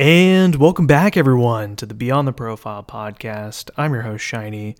[0.00, 3.68] And welcome back, everyone, to the Beyond the Profile podcast.
[3.76, 4.76] I'm your host, Shiny.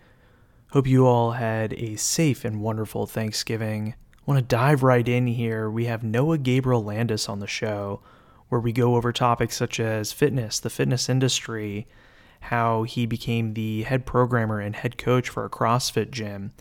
[0.70, 3.96] Hope you all had a safe and wonderful Thanksgiving.
[4.14, 5.68] I want to dive right in here.
[5.68, 8.00] We have Noah Gabriel Landis on the show,
[8.48, 11.86] where we go over topics such as fitness, the fitness industry,
[12.40, 16.52] how he became the head programmer and head coach for a CrossFit gym,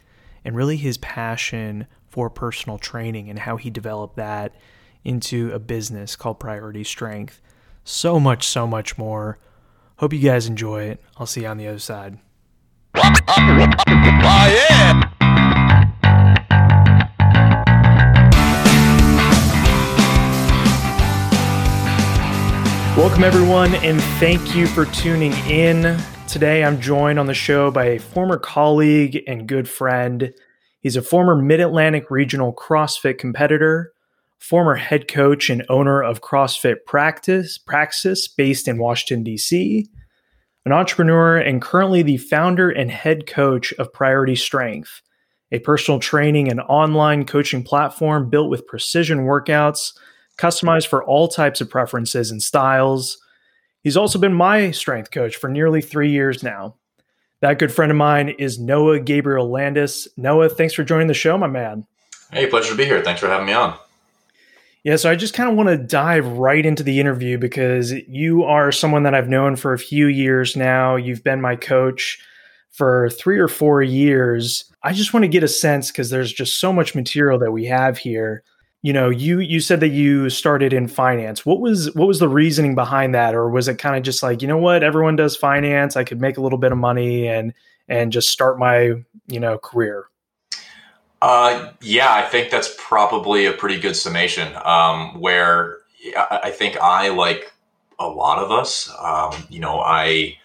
[0.44, 4.54] and really his passion for personal training and how he developed that
[5.06, 7.40] into a business called Priority Strength
[7.84, 9.38] so much, so much more.
[9.98, 11.02] Hope you guys enjoy it.
[11.18, 12.20] I'll see you on the other side.
[22.98, 25.98] Welcome, everyone, and thank you for tuning in.
[26.28, 30.34] Today, I'm joined on the show by a former colleague and good friend.
[30.82, 33.94] He's a former Mid Atlantic Regional CrossFit competitor,
[34.40, 39.88] former head coach and owner of CrossFit Practice Praxis based in Washington D.C.,
[40.66, 45.02] an entrepreneur and currently the founder and head coach of Priority Strength,
[45.52, 49.94] a personal training and online coaching platform built with precision workouts
[50.38, 53.18] customized for all types of preferences and styles.
[53.82, 56.76] He's also been my strength coach for nearly 3 years now.
[57.42, 60.08] That good friend of mine is Noah Gabriel Landis.
[60.18, 61.86] Noah, thanks for joining the show, my man.
[62.32, 63.02] Hey, pleasure to be here.
[63.02, 63.78] Thanks for having me on.
[64.84, 68.44] Yeah, so I just kind of want to dive right into the interview because you
[68.44, 70.96] are someone that I've known for a few years now.
[70.96, 72.20] You've been my coach
[72.72, 74.64] for three or four years.
[74.84, 77.66] I just want to get a sense because there's just so much material that we
[77.66, 78.44] have here.
[78.82, 81.46] You know, you you said that you started in finance.
[81.46, 84.42] What was what was the reasoning behind that, or was it kind of just like
[84.42, 85.98] you know what everyone does finance?
[85.98, 87.54] I could make a little bit of money and
[87.90, 88.94] and just start my
[89.28, 90.09] you know career.
[91.22, 94.56] Uh, yeah, I think that's probably a pretty good summation.
[94.64, 95.80] Um, where
[96.16, 97.52] I think I, like
[98.00, 100.38] a lot of us, um, you know, I,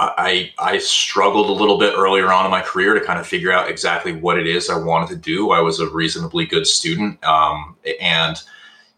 [0.00, 3.52] I, I struggled a little bit earlier on in my career to kind of figure
[3.52, 5.50] out exactly what it is I wanted to do.
[5.50, 8.42] I was a reasonably good student, um, and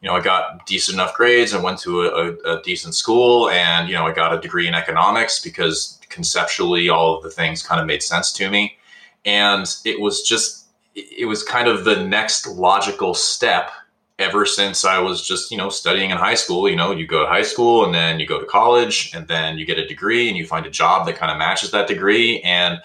[0.01, 3.89] you know, I got decent enough grades and went to a, a, decent school, and
[3.89, 7.81] you know, I got a degree in economics because conceptually all of the things kind
[7.81, 8.77] of made sense to me,
[9.25, 10.64] and it was just
[10.95, 13.71] it was kind of the next logical step
[14.19, 16.69] ever since I was just, you know, studying in high school.
[16.69, 19.59] You know, you go to high school and then you go to college and then
[19.59, 22.41] you get a degree and you find a job that kind of matches that degree.
[22.43, 22.81] And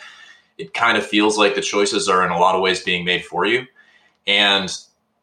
[0.58, 3.24] it kind of feels like the choices are in a lot of ways being made
[3.24, 3.66] for you.
[4.26, 4.76] And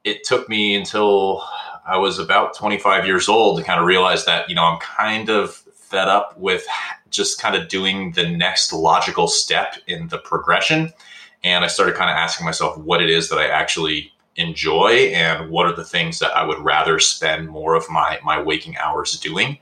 [0.04, 1.44] it took me until
[1.86, 5.28] I was about 25 years old to kind of realize that, you know, I'm kind
[5.28, 6.64] of fed up with
[7.10, 10.92] just kind of doing the next logical step in the progression
[11.46, 15.48] and I started kind of asking myself what it is that I actually enjoy and
[15.48, 19.18] what are the things that I would rather spend more of my my waking hours
[19.20, 19.58] doing.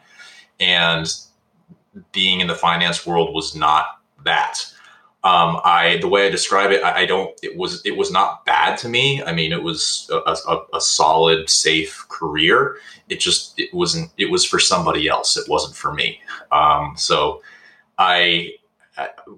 [0.59, 1.07] And
[2.13, 4.61] being in the finance world was not that.
[5.25, 7.39] Um, I the way I describe it, I, I, don't.
[7.43, 9.23] It was it was not bad to me.
[9.23, 12.77] I mean, it was a, a, a, solid, safe career.
[13.11, 14.11] It just it wasn't.
[14.17, 15.37] It was for somebody else.
[15.37, 16.21] It wasn't for me.
[16.51, 17.43] Um, so
[17.99, 18.55] I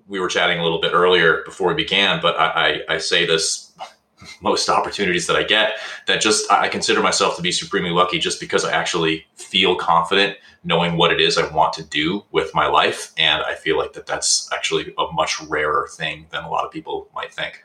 [0.06, 3.26] we were chatting a little bit earlier before we began, but I, I, I, say
[3.26, 3.72] this
[4.42, 8.40] most opportunities that I get that just I consider myself to be supremely lucky just
[8.40, 12.66] because I actually feel confident knowing what it is I want to do with my
[12.66, 13.12] life.
[13.16, 16.72] And I feel like that that's actually a much rarer thing than a lot of
[16.72, 17.64] people might think.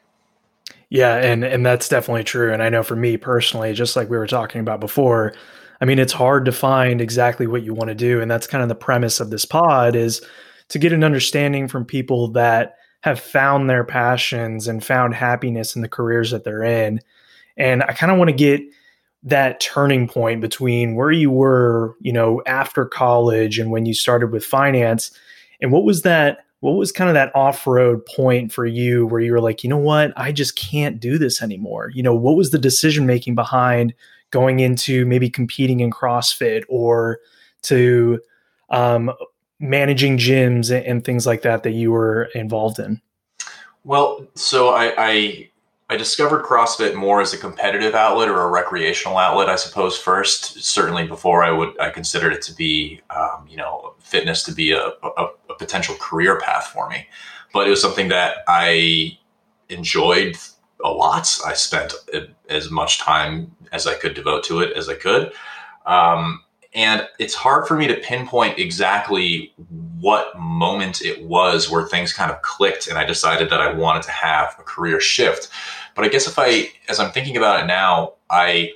[0.90, 2.54] Yeah, and and that's definitely true.
[2.54, 5.34] And I know for me personally, just like we were talking about before,
[5.80, 8.62] I mean, it's hard to find exactly what you want to do, and that's kind
[8.62, 10.22] of the premise of this pod is
[10.72, 15.82] to get an understanding from people that have found their passions and found happiness in
[15.82, 17.02] the careers that they're in.
[17.58, 18.62] And I kind of want to get
[19.24, 24.32] that turning point between where you were, you know, after college and when you started
[24.32, 25.12] with finance
[25.62, 29.32] and what was that what was kind of that off-road point for you where you
[29.32, 31.90] were like, you know what, I just can't do this anymore.
[31.92, 33.96] You know, what was the decision making behind
[34.30, 37.20] going into maybe competing in CrossFit or
[37.64, 38.22] to
[38.70, 39.12] um,
[39.62, 43.02] managing gyms and things like that that you were involved in?
[43.84, 45.50] Well, so I, I,
[45.90, 49.98] I discovered CrossFit more as a competitive outlet or a recreational outlet, I suppose.
[49.98, 54.54] First, certainly before I would I considered it to be, um, you know, fitness to
[54.54, 57.08] be a, a, a potential career path for me.
[57.54, 59.18] But it was something that I
[59.70, 60.38] enjoyed
[60.84, 61.40] a lot.
[61.46, 61.94] I spent
[62.50, 65.34] as much time as I could devote to it as I could.
[65.86, 66.44] Um,
[66.74, 69.54] and it's hard for me to pinpoint exactly
[70.00, 74.04] what moment it was where things kind of clicked and I decided that I wanted
[74.04, 75.50] to have a career shift.
[75.96, 78.72] But I guess if I, as I'm thinking about it now, I,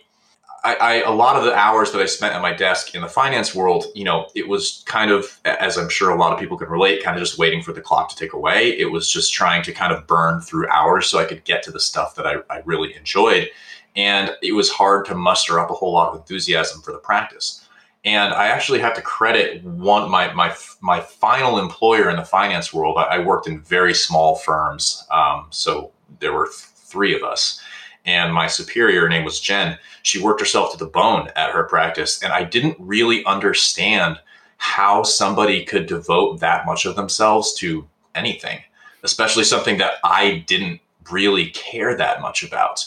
[0.66, 3.08] I, I, a lot of the hours that I spent at my desk in the
[3.08, 6.58] finance world, you know, it was kind of, as I'm sure a lot of people
[6.58, 8.78] can relate, kind of just waiting for the clock to tick away.
[8.78, 11.72] It was just trying to kind of burn through hours so I could get to
[11.72, 13.50] the stuff that I, I really enjoyed.
[13.96, 17.65] And it was hard to muster up a whole lot of enthusiasm for the practice.
[18.06, 22.72] And I actually have to credit one my my my final employer in the finance
[22.74, 22.98] world.
[22.98, 27.60] I, worked in very small firms, um, so there were th- three of us
[28.06, 31.64] and my superior, her name was Jen, she worked herself to the bone at her
[31.64, 32.22] practice.
[32.22, 34.20] And I didn't really understand
[34.58, 38.60] how somebody could devote that much of themselves to anything,
[39.04, 40.82] especially something that I didn't
[41.12, 42.86] really care that much about.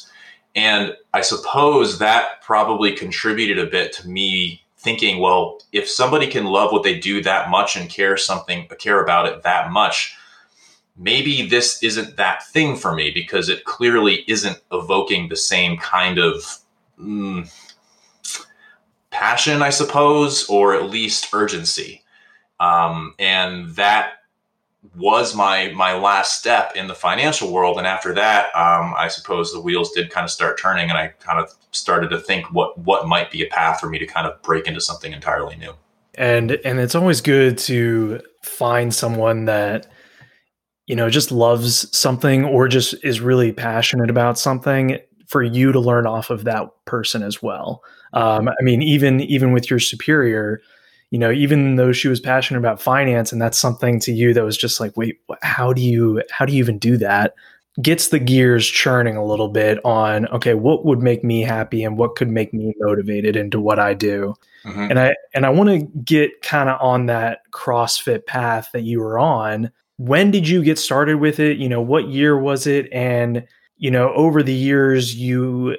[0.55, 6.45] And I suppose that probably contributed a bit to me thinking, well, if somebody can
[6.45, 10.17] love what they do that much and care something, care about it that much,
[10.97, 16.19] maybe this isn't that thing for me because it clearly isn't evoking the same kind
[16.19, 16.59] of
[16.99, 17.51] mm,
[19.11, 22.03] passion, I suppose, or at least urgency.
[22.61, 24.18] Um, and that
[24.97, 27.79] was my my last step in the financial world.
[27.79, 31.09] And after that, um, I suppose the wheels did kind of start turning, and I
[31.21, 34.27] kind of started to think what what might be a path for me to kind
[34.27, 35.73] of break into something entirely new.
[36.15, 39.87] And and it's always good to find someone that
[40.89, 45.79] you know, just loves something or just is really passionate about something for you to
[45.79, 47.83] learn off of that person as well.
[48.15, 50.63] Um, I mean, even even with your superior,
[51.11, 54.45] you know, even though she was passionate about finance, and that's something to you that
[54.45, 57.35] was just like, wait, how do you how do you even do that?
[57.81, 61.97] Gets the gears churning a little bit on okay, what would make me happy and
[61.97, 64.35] what could make me motivated into what I do.
[64.65, 64.91] Mm-hmm.
[64.91, 69.01] And I and I want to get kind of on that CrossFit path that you
[69.01, 71.59] were on when did you get started with it?
[71.59, 72.89] You know, what year was it?
[72.93, 73.47] And,
[73.77, 75.77] you know, over the years, you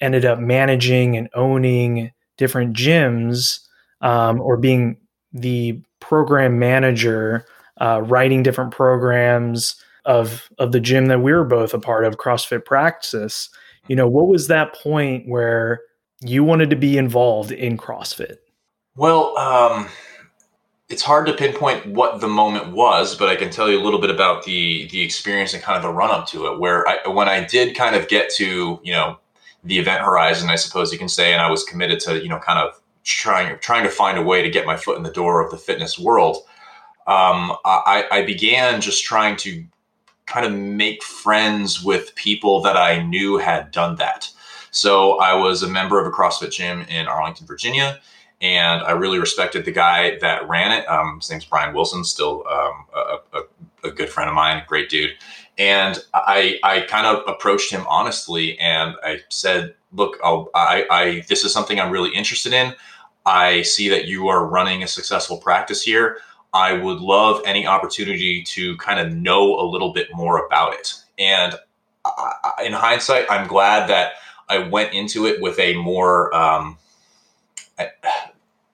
[0.00, 3.60] ended up managing and owning different gyms
[4.04, 4.96] um, or being
[5.32, 7.44] the program manager,
[7.80, 9.74] uh, writing different programs
[10.04, 13.48] of of the gym that we were both a part of, CrossFit Praxis.
[13.88, 15.80] You know, what was that point where
[16.20, 18.36] you wanted to be involved in CrossFit?
[18.96, 19.88] Well, um,
[20.88, 24.00] it's hard to pinpoint what the moment was, but I can tell you a little
[24.00, 26.60] bit about the the experience and kind of the run up to it.
[26.60, 29.18] Where I, when I did kind of get to you know
[29.64, 32.38] the event horizon, I suppose you can say, and I was committed to you know
[32.38, 35.44] kind of trying trying to find a way to get my foot in the door
[35.44, 36.38] of the fitness world.
[37.06, 39.64] Um, I, I began just trying to
[40.24, 44.30] kind of make friends with people that I knew had done that.
[44.70, 48.00] So I was a member of a CrossFit gym in Arlington, Virginia
[48.44, 50.86] and I really respected the guy that ran it.
[50.86, 54.90] Um, his name's Brian Wilson, still um, a, a, a, good friend of mine, great
[54.90, 55.12] dude.
[55.56, 61.24] And I, I kind of approached him honestly, and I said, "Look, I'll, I, I,
[61.28, 62.74] this is something I'm really interested in.
[63.26, 66.18] I see that you are running a successful practice here.
[66.52, 70.94] I would love any opportunity to kind of know a little bit more about it."
[71.18, 71.54] And
[72.64, 74.12] in hindsight, I'm glad that
[74.48, 76.78] I went into it with a more um,
[77.78, 77.90] I,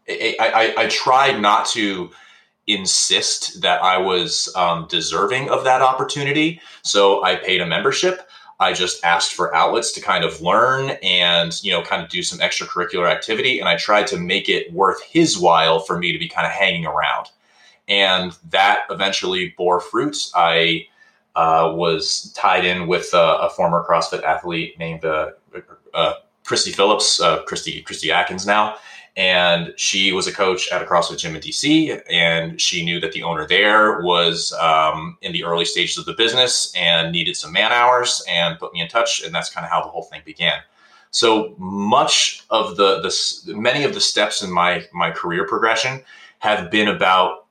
[0.09, 2.11] I, I, I tried not to
[2.67, 6.61] insist that I was um, deserving of that opportunity.
[6.83, 8.29] So I paid a membership.
[8.61, 12.23] I just asked for outlets to kind of learn and, you know, kind of do
[12.23, 13.59] some extracurricular activity.
[13.59, 16.53] And I tried to make it worth his while for me to be kind of
[16.53, 17.29] hanging around.
[17.89, 20.31] And that eventually bore fruits.
[20.35, 20.87] I
[21.35, 25.31] uh, was tied in with a, a former CrossFit athlete named uh,
[25.95, 26.13] uh,
[26.45, 28.77] Christy Phillips, uh, Christy, Christy Atkins now
[29.17, 33.13] and she was a coach at a CrossFit gym in DC, and she knew that
[33.13, 37.53] the owner there was um, in the early stages of the business and needed some
[37.53, 40.23] man hours, and put me in touch, and that's kind of how the whole thing
[40.25, 40.61] began.
[41.11, 46.03] So much of the the many of the steps in my my career progression
[46.39, 47.47] have been about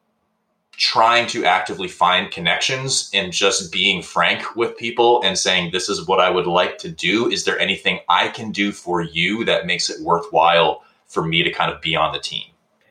[0.79, 6.07] trying to actively find connections and just being frank with people and saying this is
[6.07, 7.29] what I would like to do.
[7.29, 10.81] Is there anything I can do for you that makes it worthwhile?
[11.09, 12.45] For me to kind of be on the team.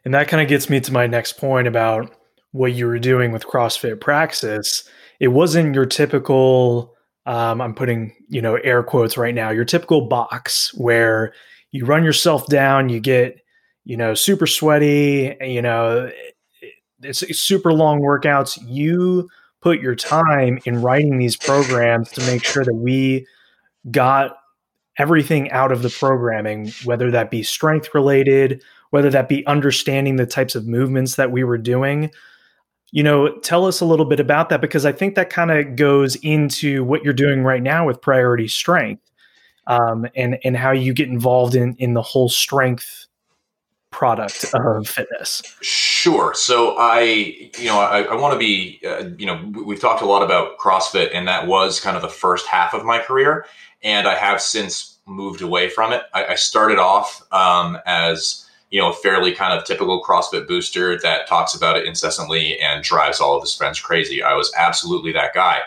[0.05, 2.15] And that kind of gets me to my next point about
[2.53, 4.89] what you were doing with CrossFit Praxis.
[5.21, 6.95] It wasn't your typical,
[7.27, 11.33] um, I'm putting, you know, air quotes right now, your typical box where
[11.73, 13.41] you run yourself down, you get,
[13.85, 16.11] you know, super sweaty, you know,
[17.03, 18.59] it's, it's super long workouts.
[18.67, 19.29] You
[19.61, 23.27] put your time in writing these programs to make sure that we
[23.91, 24.38] got
[24.99, 30.27] everything out of the programming, whether that be strength related, whether that be understanding the
[30.27, 32.11] types of movements that we were doing.
[32.93, 35.77] You know, tell us a little bit about that because I think that kind of
[35.77, 39.03] goes into what you're doing right now with priority strength.
[39.69, 43.08] um, and and how you get involved in in the whole strength
[43.91, 45.43] product of fitness?
[45.61, 46.35] Sure.
[46.35, 47.01] So I,
[47.59, 50.59] you know, I, I want to be, uh, you know, we've talked a lot about
[50.59, 53.47] CrossFit, and that was kind of the first half of my career,
[53.83, 56.03] and I have since moved away from it.
[56.13, 60.99] I, I started off um, as you know, a fairly kind of typical CrossFit booster
[61.01, 64.23] that talks about it incessantly and drives all of his friends crazy.
[64.23, 65.61] I was absolutely that guy.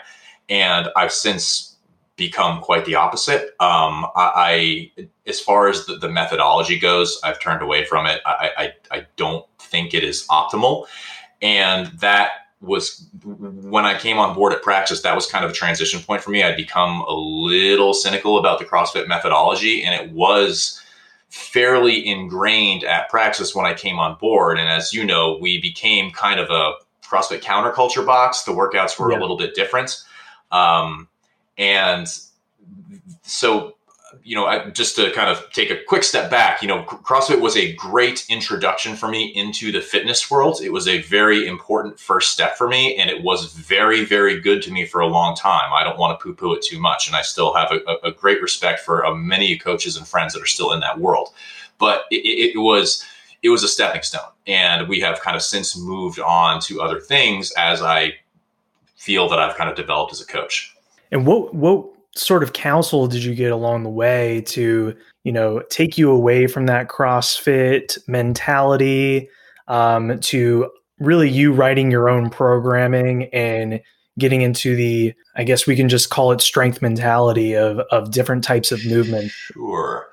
[0.48, 1.71] And I've since
[2.16, 3.54] become quite the opposite.
[3.60, 8.20] Um, I, I, as far as the, the, methodology goes, I've turned away from it.
[8.26, 8.50] I,
[8.90, 10.86] I, I don't think it is optimal.
[11.40, 15.54] And that was when I came on board at Praxis, that was kind of a
[15.54, 16.42] transition point for me.
[16.42, 20.80] I'd become a little cynical about the CrossFit methodology, and it was
[21.28, 24.58] fairly ingrained at Praxis when I came on board.
[24.58, 28.42] And as you know, we became kind of a CrossFit counterculture box.
[28.42, 29.18] The workouts were yeah.
[29.18, 30.04] a little bit different.
[30.52, 31.08] Um,
[31.58, 32.06] and
[33.22, 33.76] so
[34.24, 37.40] you know, I, just to kind of take a quick step back, you know, CrossFit
[37.40, 40.60] was a great introduction for me into the fitness world.
[40.62, 44.62] It was a very important first step for me, and it was very, very good
[44.62, 45.72] to me for a long time.
[45.72, 48.12] I don't want to poo poo it too much, and I still have a, a
[48.12, 51.30] great respect for uh, many coaches and friends that are still in that world.
[51.78, 53.04] But it, it was
[53.42, 57.00] it was a stepping stone, and we have kind of since moved on to other
[57.00, 58.14] things as I
[58.96, 60.71] feel that I've kind of developed as a coach.
[61.12, 65.62] And what what sort of counsel did you get along the way to you know
[65.70, 69.28] take you away from that CrossFit mentality
[69.68, 73.80] um, to really you writing your own programming and
[74.18, 78.42] getting into the I guess we can just call it strength mentality of of different
[78.42, 79.30] types of movement.
[79.30, 80.08] Sure.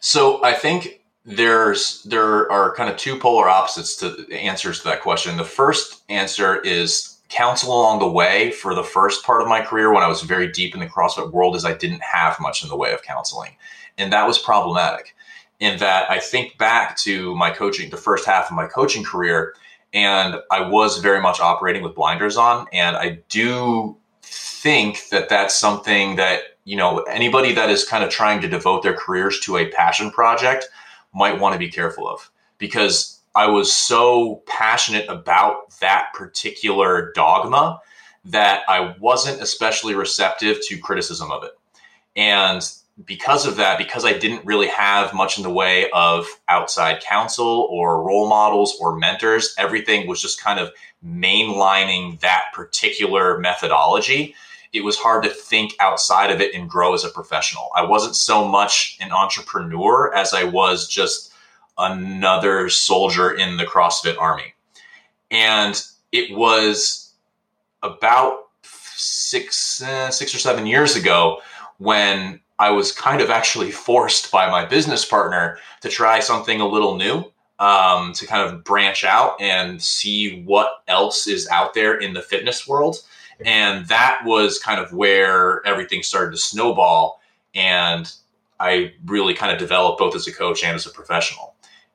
[0.00, 5.00] So I think there's there are kind of two polar opposites to answers to that
[5.00, 5.36] question.
[5.36, 9.92] The first answer is counsel along the way for the first part of my career
[9.92, 12.68] when I was very deep in the CrossFit world is I didn't have much in
[12.68, 13.56] the way of counseling.
[13.98, 15.14] And that was problematic
[15.60, 19.54] in that I think back to my coaching, the first half of my coaching career,
[19.92, 22.66] and I was very much operating with blinders on.
[22.72, 28.10] And I do think that that's something that, you know, anybody that is kind of
[28.10, 30.68] trying to devote their careers to a passion project
[31.12, 37.80] might want to be careful of because I was so passionate about that particular dogma
[38.26, 41.52] that I wasn't especially receptive to criticism of it.
[42.16, 42.62] And
[43.04, 47.66] because of that, because I didn't really have much in the way of outside counsel
[47.70, 50.70] or role models or mentors, everything was just kind of
[51.04, 54.34] mainlining that particular methodology.
[54.72, 57.68] It was hard to think outside of it and grow as a professional.
[57.74, 61.32] I wasn't so much an entrepreneur as I was just
[61.78, 64.54] another soldier in the CrossFit army.
[65.30, 67.12] And it was
[67.82, 71.40] about six, uh, six or seven years ago
[71.78, 76.66] when I was kind of actually forced by my business partner to try something a
[76.66, 77.24] little new,
[77.58, 82.22] um, to kind of branch out and see what else is out there in the
[82.22, 82.96] fitness world.
[83.44, 87.20] And that was kind of where everything started to snowball.
[87.54, 88.12] And
[88.60, 91.53] I really kind of developed both as a coach and as a professional.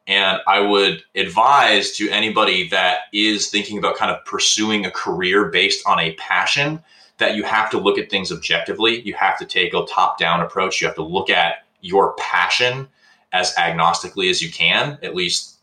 [0.09, 5.49] And I would advise to anybody that is thinking about kind of pursuing a career
[5.49, 6.83] based on a passion
[7.19, 9.01] that you have to look at things objectively.
[9.01, 10.81] You have to take a top down approach.
[10.81, 12.87] You have to look at your passion
[13.33, 15.59] as agnostically as you can, at least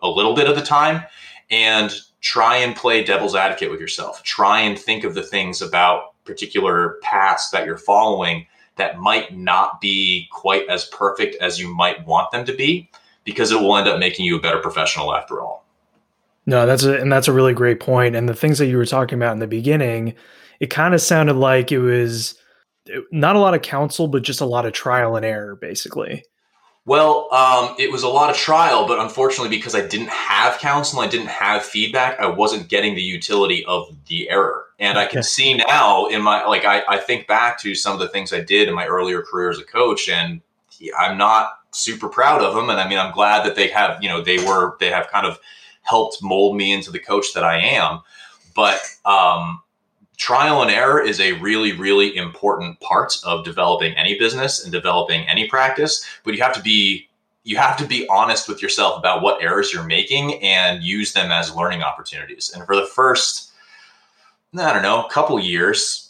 [0.00, 1.04] a little bit of the time,
[1.50, 1.92] and
[2.22, 4.22] try and play devil's advocate with yourself.
[4.22, 9.78] Try and think of the things about particular paths that you're following that might not
[9.78, 12.88] be quite as perfect as you might want them to be
[13.24, 15.66] because it will end up making you a better professional after all.
[16.46, 18.16] No, that's a, and that's a really great point.
[18.16, 20.14] And the things that you were talking about in the beginning,
[20.58, 22.34] it kind of sounded like it was
[23.12, 26.24] not a lot of counsel, but just a lot of trial and error, basically.
[26.86, 31.00] Well, um, it was a lot of trial, but unfortunately, because I didn't have counsel,
[31.00, 34.64] I didn't have feedback, I wasn't getting the utility of the error.
[34.78, 38.00] And I can see now in my, like, I, I think back to some of
[38.00, 40.40] the things I did in my earlier career as a coach, and
[40.98, 42.70] I'm not super proud of them.
[42.70, 45.26] And I mean, I'm glad that they have, you know, they were, they have kind
[45.26, 45.38] of
[45.82, 48.00] helped mold me into the coach that I am.
[48.54, 49.62] But um,
[50.16, 55.22] trial and error is a really, really important part of developing any business and developing
[55.22, 56.04] any practice.
[56.24, 57.08] But you have to be,
[57.44, 61.30] you have to be honest with yourself about what errors you're making and use them
[61.30, 62.52] as learning opportunities.
[62.54, 63.52] And for the first,
[64.58, 66.09] I don't know, couple years,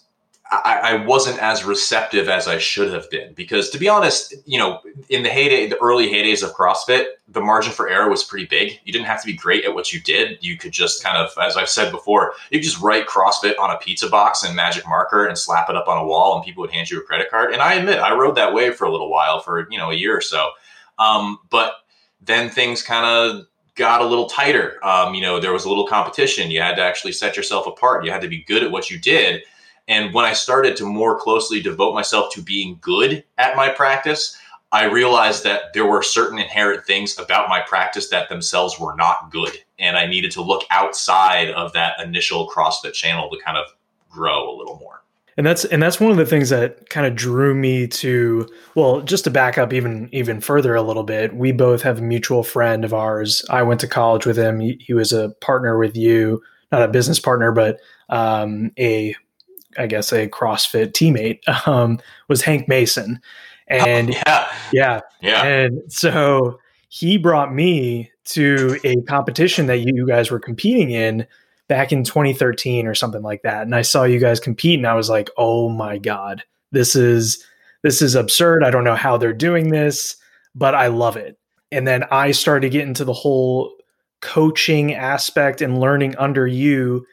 [0.53, 4.59] I, I, wasn't as receptive as I should have been because, to be honest, you
[4.59, 8.47] know, in the heyday, the early heydays of CrossFit, the margin for error was pretty
[8.47, 8.81] big.
[8.85, 10.39] You didn't have to be great at what you did.
[10.41, 13.71] You could just kind of, as I've said before, you could just write CrossFit on
[13.71, 16.63] a pizza box and magic marker and slap it up on a wall, and people
[16.63, 17.53] would hand you a credit card.
[17.53, 19.95] And I admit, I rode that wave for a little while, for you know, a
[19.95, 20.51] year or so.
[20.99, 21.75] Um, but
[22.21, 24.85] then things kind of got a little tighter.
[24.85, 26.51] Um, you know, there was a little competition.
[26.51, 28.05] You had to actually set yourself apart.
[28.05, 29.45] You had to be good at what you did
[29.91, 34.39] and when I started to more closely devote myself to being good at my practice,
[34.71, 39.33] I realized that there were certain inherent things about my practice that themselves were not
[39.33, 39.51] good.
[39.81, 43.67] And I needed to look outside of that initial CrossFit channel to kind of
[44.09, 45.03] grow a little more.
[45.37, 49.01] And that's and that's one of the things that kind of drew me to well,
[49.01, 52.45] just to back up even even further a little bit, we both have a mutual
[52.45, 53.45] friend of ours.
[53.51, 54.61] I went to college with him.
[54.61, 59.17] He, he was a partner with you, not a business partner, but um, a
[59.79, 61.99] I guess a CrossFit teammate um,
[62.29, 63.21] was Hank Mason,
[63.67, 66.59] and oh, yeah, yeah, yeah, and so
[66.89, 71.27] he brought me to a competition that you guys were competing in
[71.69, 74.95] back in 2013 or something like that, and I saw you guys compete, and I
[74.95, 77.45] was like, oh my god, this is
[77.83, 78.65] this is absurd.
[78.65, 80.17] I don't know how they're doing this,
[80.55, 81.39] but I love it.
[81.73, 83.73] And then I started to get into the whole
[84.21, 87.07] coaching aspect and learning under you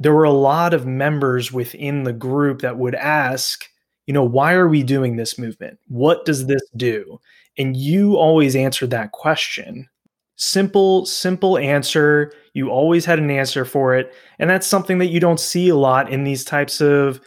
[0.00, 3.68] there were a lot of members within the group that would ask,
[4.06, 5.78] you know, why are we doing this movement?
[5.88, 7.20] What does this do?
[7.56, 9.88] And you always answered that question.
[10.36, 12.32] Simple, simple answer.
[12.54, 14.14] You always had an answer for it.
[14.38, 17.20] And that's something that you don't see a lot in these types of,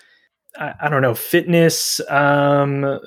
[0.57, 2.99] I, I don't know, fitness, um,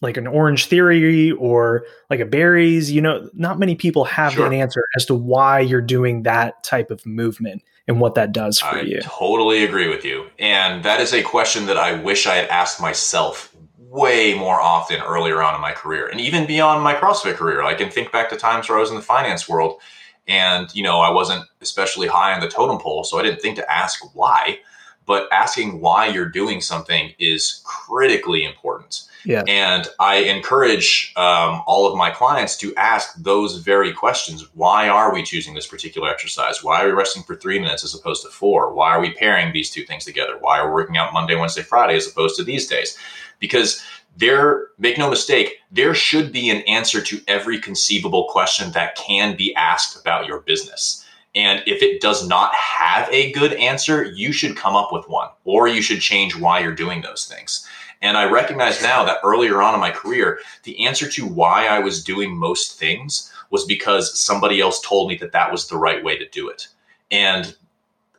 [0.00, 2.90] like an Orangetheory or like a Barry's.
[2.90, 4.48] You know, not many people have sure.
[4.48, 8.58] that answer as to why you're doing that type of movement and what that does
[8.58, 8.80] for you.
[8.80, 9.00] I you.
[9.02, 10.26] Totally agree with you.
[10.38, 15.00] And that is a question that I wish I had asked myself way more often
[15.02, 17.62] earlier on in my career and even beyond my CrossFit career.
[17.62, 19.80] I can think back to times where I was in the finance world
[20.26, 23.56] and, you know, I wasn't especially high on the totem pole, so I didn't think
[23.56, 24.58] to ask why.
[25.06, 29.02] But asking why you're doing something is critically important.
[29.24, 29.42] Yeah.
[29.46, 34.46] And I encourage um, all of my clients to ask those very questions.
[34.54, 36.62] Why are we choosing this particular exercise?
[36.62, 38.74] Why are we resting for three minutes as opposed to four?
[38.74, 40.36] Why are we pairing these two things together?
[40.38, 42.98] Why are we working out Monday, Wednesday, Friday as opposed to these days?
[43.40, 43.82] Because
[44.16, 49.36] there, make no mistake, there should be an answer to every conceivable question that can
[49.36, 51.03] be asked about your business.
[51.34, 55.28] And if it does not have a good answer, you should come up with one
[55.44, 57.66] or you should change why you're doing those things.
[58.02, 61.78] And I recognize now that earlier on in my career, the answer to why I
[61.78, 66.04] was doing most things was because somebody else told me that that was the right
[66.04, 66.68] way to do it.
[67.10, 67.56] And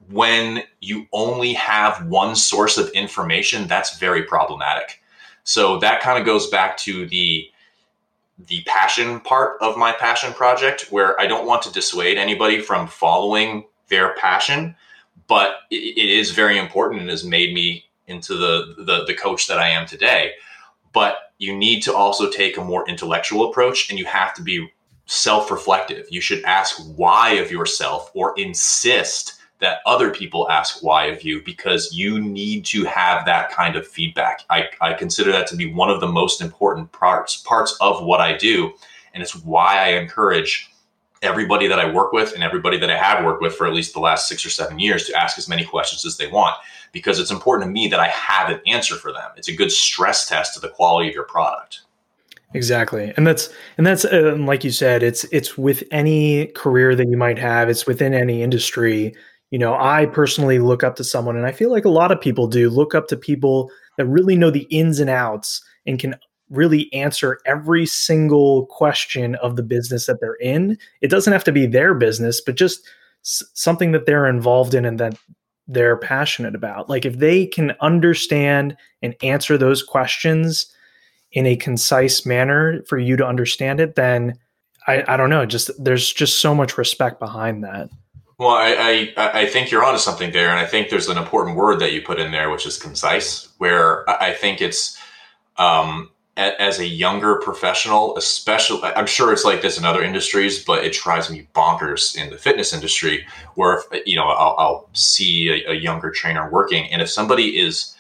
[0.10, 5.01] when you only have one source of information, that's very problematic.
[5.43, 7.49] So that kind of goes back to the
[8.38, 12.88] the passion part of my passion project where I don't want to dissuade anybody from
[12.88, 14.76] following their passion,
[15.28, 19.48] but it, it is very important and has made me into the, the the coach
[19.48, 20.34] that I am today.
[20.93, 24.69] But you need to also take a more intellectual approach and you have to be
[25.06, 26.08] self-reflective.
[26.10, 31.41] You should ask why of yourself or insist that other people ask why of you
[31.41, 34.44] because you need to have that kind of feedback.
[34.50, 38.20] I, I consider that to be one of the most important parts parts of what
[38.20, 38.74] I do.
[39.13, 40.70] And it's why I encourage
[41.22, 43.94] everybody that I work with and everybody that I have worked with for at least
[43.94, 46.56] the last six or seven years to ask as many questions as they want
[46.91, 49.32] because it's important to me that I have an answer for them.
[49.38, 51.82] It's a good stress test to the quality of your product.
[52.54, 53.13] Exactly.
[53.18, 57.18] And that's and that's uh, like you said it's it's with any career that you
[57.18, 59.13] might have, it's within any industry.
[59.51, 62.19] You know, I personally look up to someone and I feel like a lot of
[62.19, 66.15] people do look up to people that really know the ins and outs and can
[66.49, 70.77] really answer every single question of the business that they're in.
[71.01, 72.88] It doesn't have to be their business, but just
[73.23, 75.17] s- something that they're involved in and that
[75.67, 76.89] they're passionate about.
[76.89, 80.71] Like if they can understand and answer those questions
[81.31, 84.38] in a concise manner for you to understand it, then
[84.88, 85.45] I, I don't know.
[85.45, 87.89] Just there's just so much respect behind that.
[88.38, 91.56] Well, I, I, I think you're onto something there, and I think there's an important
[91.56, 93.48] word that you put in there, which is concise.
[93.58, 94.98] Where I think it's
[95.58, 100.84] um, as a younger professional, especially, I'm sure it's like this in other industries, but
[100.84, 105.50] it drives me bonkers in the fitness industry where, if, you know, I'll, I'll see
[105.50, 106.91] a, a, younger trainer working.
[106.91, 107.95] And if somebody is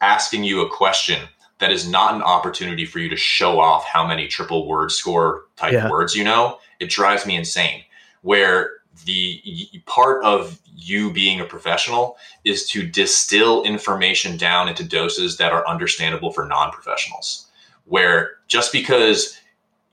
[0.00, 4.06] asking you a question that is not an opportunity for you to show off how
[4.06, 5.90] many triple word score type yeah.
[5.90, 7.82] words you know, it drives me insane.
[8.22, 8.70] Where
[9.04, 15.52] the part of you being a professional is to distill information down into doses that
[15.52, 17.46] are understandable for non-professionals.
[17.84, 19.38] Where just because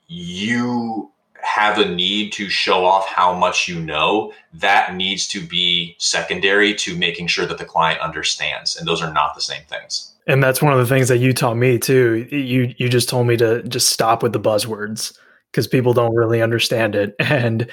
[0.07, 5.95] you have a need to show off how much you know that needs to be
[5.99, 10.11] secondary to making sure that the client understands and those are not the same things.
[10.27, 12.27] And that's one of the things that you taught me too.
[12.31, 15.17] You you just told me to just stop with the buzzwords
[15.55, 17.65] because people don't really understand it and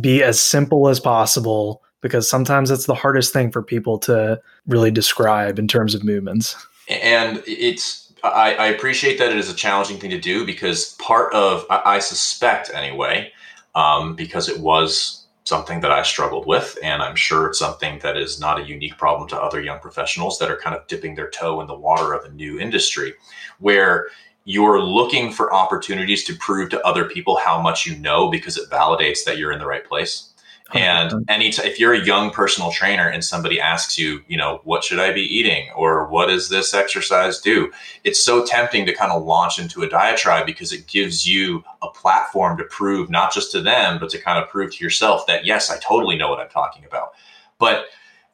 [0.00, 4.90] be as simple as possible because sometimes it's the hardest thing for people to really
[4.90, 6.56] describe in terms of movements.
[6.88, 11.32] And it's, I, I appreciate that it is a challenging thing to do because part
[11.32, 13.30] of, I, I suspect anyway,
[13.76, 16.76] um, because it was something that I struggled with.
[16.82, 20.40] And I'm sure it's something that is not a unique problem to other young professionals
[20.40, 23.14] that are kind of dipping their toe in the water of a new industry
[23.58, 24.08] where
[24.48, 28.70] you're looking for opportunities to prove to other people how much you know because it
[28.70, 30.32] validates that you're in the right place.
[30.72, 34.62] And any t- if you're a young personal trainer and somebody asks you, you know,
[34.64, 37.70] what should I be eating or what does this exercise do?
[38.04, 41.90] It's so tempting to kind of launch into a diatribe because it gives you a
[41.90, 45.44] platform to prove not just to them, but to kind of prove to yourself that
[45.44, 47.10] yes, I totally know what I'm talking about.
[47.58, 47.84] But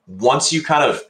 [0.06, 1.02] once you kind of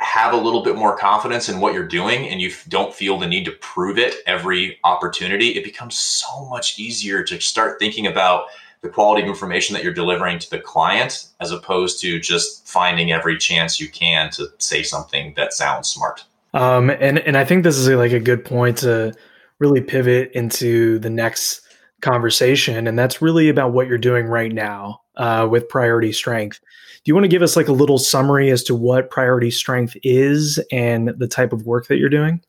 [0.00, 3.26] have a little bit more confidence in what you're doing and you don't feel the
[3.26, 8.46] need to prove it every opportunity, it becomes so much easier to start thinking about
[8.80, 13.12] the quality of information that you're delivering to the client as opposed to just finding
[13.12, 16.24] every chance you can to say something that sounds smart.
[16.54, 19.12] Um, and and I think this is like a good point to
[19.58, 21.60] really pivot into the next
[22.00, 26.58] conversation, and that's really about what you're doing right now uh, with Priority Strength.
[27.04, 29.96] Do you want to give us like a little summary as to what Priority Strength
[30.02, 32.42] is and the type of work that you're doing?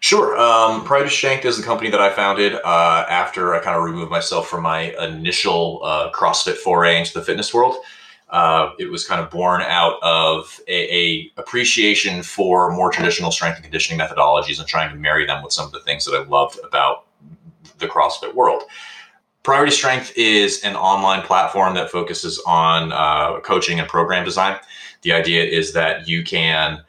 [0.00, 0.36] Sure.
[0.38, 4.10] Um, Priority Strength is the company that I founded uh, after I kind of removed
[4.10, 7.76] myself from my initial uh, CrossFit foray into the fitness world.
[8.28, 13.56] Uh, it was kind of born out of a, a, appreciation for more traditional strength
[13.56, 16.24] and conditioning methodologies and trying to marry them with some of the things that I
[16.24, 17.06] loved about
[17.78, 18.64] the CrossFit world.
[19.44, 24.58] Priority Strength is an online platform that focuses on uh, coaching and program design.
[25.02, 26.82] The idea is that you can,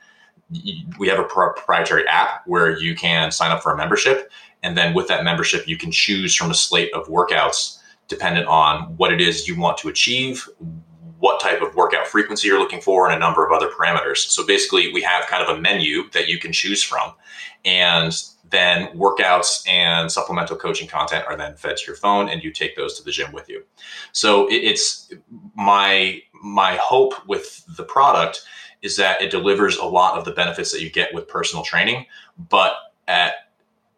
[0.97, 4.31] we have a proprietary app where you can sign up for a membership.
[4.63, 8.95] And then with that membership, you can choose from a slate of workouts dependent on
[8.95, 10.47] what it is you want to achieve,
[11.19, 14.29] what type of workout frequency you're looking for, and a number of other parameters.
[14.29, 17.11] So basically, we have kind of a menu that you can choose from.
[17.65, 18.17] And
[18.55, 22.75] then workouts and supplemental coaching content are then fed to your phone and you take
[22.75, 23.63] those to the gym with you.
[24.13, 25.11] So it's
[25.55, 28.43] my my hope with the product
[28.81, 32.05] is that it delivers a lot of the benefits that you get with personal training
[32.37, 32.73] but
[33.07, 33.33] at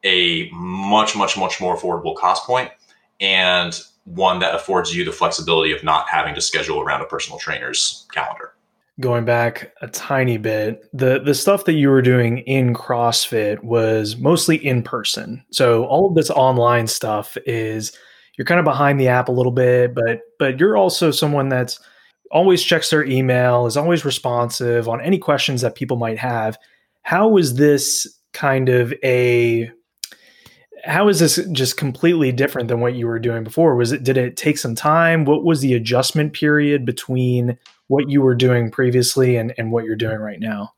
[0.04, 2.72] a much much much more affordable cost point
[3.20, 7.38] and one that affords you the flexibility of not having to schedule around a personal
[7.38, 8.54] trainer's calendar
[9.00, 14.18] going back a tiny bit, the the stuff that you were doing in CrossFit was
[14.18, 15.44] mostly in person.
[15.52, 17.92] So all of this online stuff is
[18.38, 21.80] you're kind of behind the app a little bit, but but you're also someone that's
[22.32, 26.58] always checks their email, is always responsive on any questions that people might have.
[27.04, 29.72] How is this kind of a
[30.84, 33.76] how is this just completely different than what you were doing before?
[33.76, 35.26] Was it did it take some time?
[35.26, 39.96] What was the adjustment period between what you were doing previously and, and what you're
[39.96, 40.74] doing right now?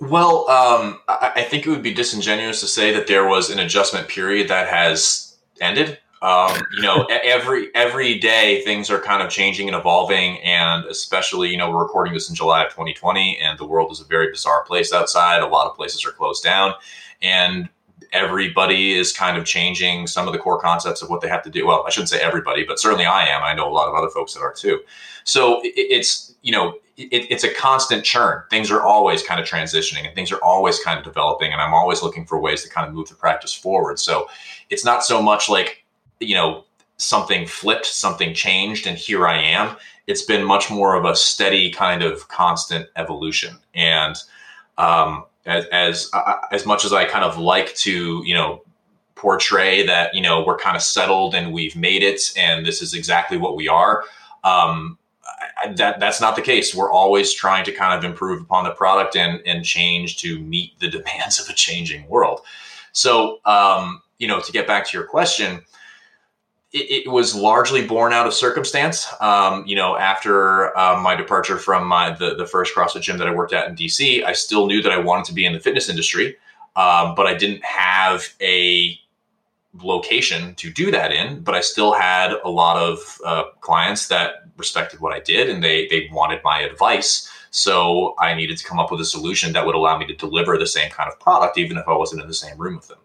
[0.00, 4.08] Well, um, I, think it would be disingenuous to say that there was an adjustment
[4.08, 5.98] period that has ended.
[6.22, 11.48] Um, you know, every every day things are kind of changing and evolving, and especially,
[11.48, 14.30] you know, we're recording this in July of 2020, and the world is a very
[14.30, 15.42] bizarre place outside.
[15.42, 16.74] A lot of places are closed down,
[17.22, 17.70] and
[18.12, 21.50] everybody is kind of changing some of the core concepts of what they have to
[21.50, 21.66] do.
[21.66, 23.42] Well, I shouldn't say everybody, but certainly I am.
[23.42, 24.80] I know a lot of other folks that are too.
[25.24, 28.42] So it's, you know, it, it's a constant churn.
[28.50, 31.52] Things are always kind of transitioning and things are always kind of developing.
[31.52, 33.98] And I'm always looking for ways to kind of move the practice forward.
[33.98, 34.28] So
[34.70, 35.84] it's not so much like,
[36.18, 36.64] you know,
[36.96, 39.76] something flipped, something changed, and here I am.
[40.06, 43.56] It's been much more of a steady kind of constant evolution.
[43.74, 44.16] And,
[44.76, 48.62] um, as as uh, as much as I kind of like to you know
[49.14, 52.94] portray that you know we're kind of settled and we've made it and this is
[52.94, 54.04] exactly what we are.
[54.44, 54.98] Um,
[55.76, 56.74] that that's not the case.
[56.74, 60.78] We're always trying to kind of improve upon the product and and change to meet
[60.80, 62.40] the demands of a changing world.
[62.92, 65.62] So um, you know, to get back to your question,
[66.72, 69.06] it, it, was largely born out of circumstance.
[69.20, 73.26] Um, you know, after uh, my departure from my the, the first CrossFit gym that
[73.26, 75.60] I worked at in DC, I still knew that I wanted to be in the
[75.60, 76.36] fitness industry,
[76.76, 78.98] um, but I didn't have a
[79.82, 84.44] location to do that in, but I still had a lot of uh, clients that
[84.56, 87.28] respected what I did and they they wanted my advice.
[87.50, 90.56] So I needed to come up with a solution that would allow me to deliver
[90.56, 92.98] the same kind of product, even if I wasn't in the same room with them.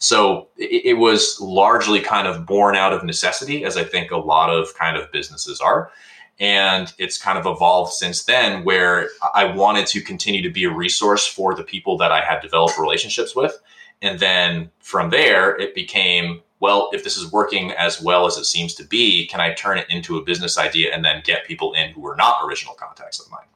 [0.00, 4.16] So it, it was largely kind of born out of necessity, as I think a
[4.16, 5.92] lot of kind of businesses are.
[6.40, 10.72] And it's kind of evolved since then, where I wanted to continue to be a
[10.72, 13.60] resource for the people that I had developed relationships with.
[14.02, 18.44] And then from there, it became well, if this is working as well as it
[18.44, 21.72] seems to be, can I turn it into a business idea and then get people
[21.72, 23.46] in who are not original contacts of mine?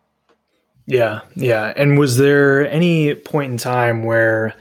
[0.86, 1.72] Yeah, yeah.
[1.76, 4.54] And was there any point in time where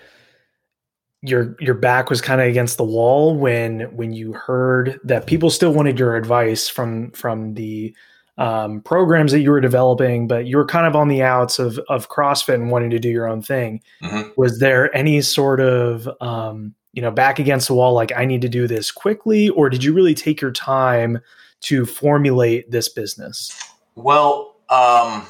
[1.23, 5.49] your your back was kind of against the wall when when you heard that people
[5.49, 7.95] still wanted your advice from from the
[8.37, 11.79] um, programs that you were developing, but you were kind of on the outs of
[11.87, 13.81] of CrossFit and wanting to do your own thing.
[14.01, 14.29] Mm-hmm.
[14.35, 18.41] Was there any sort of um, you know back against the wall, like I need
[18.41, 21.19] to do this quickly, or did you really take your time
[21.61, 23.57] to formulate this business?
[23.95, 25.25] Well, um,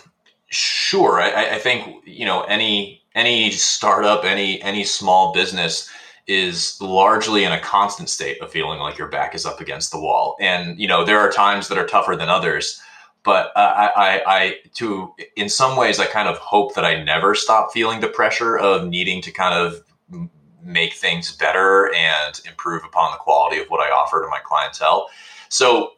[0.49, 1.21] sure.
[1.21, 5.89] I, I think you know any any startup, any any small business
[6.27, 9.99] is largely in a constant state of feeling like your back is up against the
[9.99, 10.37] wall.
[10.39, 12.81] And you know, there are times that are tougher than others.
[13.23, 17.03] But uh, I, I, I, to in some ways, I kind of hope that I
[17.03, 19.81] never stop feeling the pressure of needing to kind of
[20.61, 25.09] make things better and improve upon the quality of what I offer to my clientele.
[25.49, 25.93] So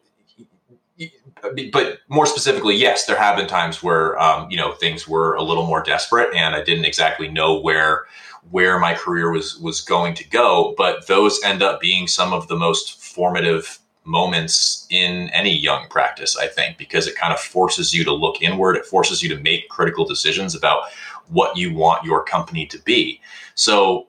[1.72, 5.42] but more specifically, yes, there have been times where um, you know things were a
[5.42, 8.06] little more desperate, and I didn't exactly know where
[8.50, 10.74] where my career was was going to go.
[10.76, 16.36] But those end up being some of the most formative moments in any young practice,
[16.36, 18.76] I think, because it kind of forces you to look inward.
[18.76, 20.84] It forces you to make critical decisions about
[21.28, 23.20] what you want your company to be.
[23.56, 24.06] So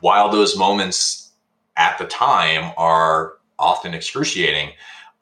[0.00, 1.32] while those moments
[1.76, 4.70] at the time are often excruciating,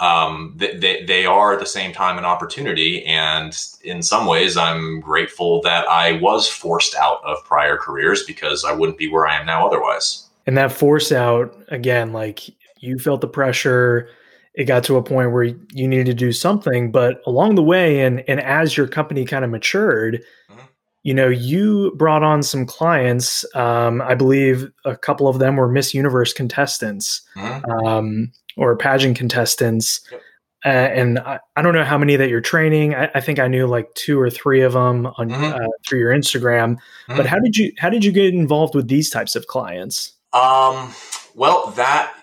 [0.03, 3.05] um, they, they, they, are at the same time an opportunity.
[3.05, 8.65] And in some ways, I'm grateful that I was forced out of prior careers because
[8.65, 10.29] I wouldn't be where I am now otherwise.
[10.45, 14.09] And that force out, again, like you felt the pressure.
[14.55, 18.01] It got to a point where you needed to do something, but along the way,
[18.01, 20.61] and and as your company kind of matured, mm-hmm.
[21.03, 23.45] You know, you brought on some clients.
[23.55, 27.23] Um, I believe a couple of them were Miss Universe contestants.
[27.37, 27.87] Mm-hmm.
[27.87, 30.01] Um, or pageant contestants.
[30.11, 30.21] Yep.
[30.65, 32.95] Uh, and I, I, don't know how many that you're training.
[32.95, 35.45] I, I, think I knew like two or three of them on mm-hmm.
[35.45, 36.77] uh, through your Instagram.
[36.77, 37.17] Mm-hmm.
[37.17, 40.13] But how did you how did you get involved with these types of clients?
[40.33, 40.95] Um,
[41.35, 42.15] well, that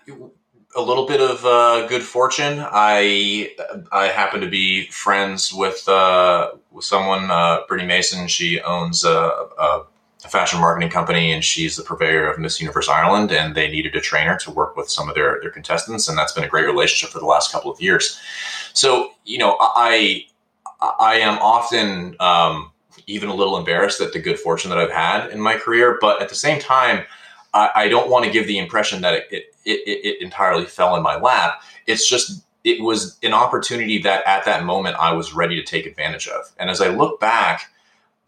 [0.79, 2.65] a little bit of uh, good fortune.
[2.71, 3.51] I
[3.91, 8.27] I happen to be friends with uh, with someone, uh, Brittany Mason.
[8.27, 9.85] She owns a, a
[10.27, 14.01] fashion marketing company and she's the purveyor of Miss Universe Ireland and they needed a
[14.01, 17.09] trainer to work with some of their, their contestants and that's been a great relationship
[17.09, 18.19] for the last couple of years.
[18.73, 20.25] So, you know, I
[20.81, 22.71] I am often um,
[23.07, 26.21] even a little embarrassed at the good fortune that I've had in my career, but
[26.21, 27.05] at the same time,
[27.53, 30.95] I, I don't want to give the impression that it, it, it, it entirely fell
[30.95, 31.61] in my lap.
[31.87, 35.85] It's just it was an opportunity that at that moment I was ready to take
[35.85, 36.51] advantage of.
[36.57, 37.71] And as I look back,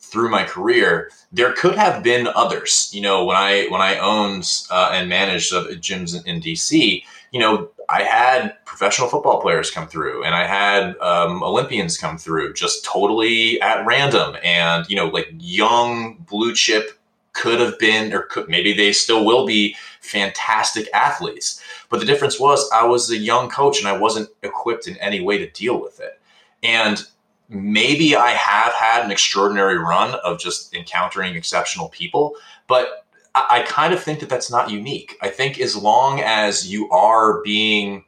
[0.01, 2.89] through my career, there could have been others.
[2.91, 7.03] You know, when I when I owned uh, and managed uh, gyms in, in, DC,
[7.31, 12.17] you know, I had professional football players come through, and I had um, Olympians come
[12.17, 16.97] through, just totally at random, and you know, like young blue chip
[17.33, 21.61] could have been, or could maybe they still will be fantastic athletes.
[21.89, 25.21] But the difference was I was a young coach and I wasn't equipped in any
[25.21, 26.19] way to deal with it.
[26.63, 27.03] And
[27.49, 32.35] maybe I have had an extraordinary run of just encountering exceptional people,
[32.67, 35.17] but I, I kind of think that that's not unique.
[35.21, 38.05] I think as long as you are being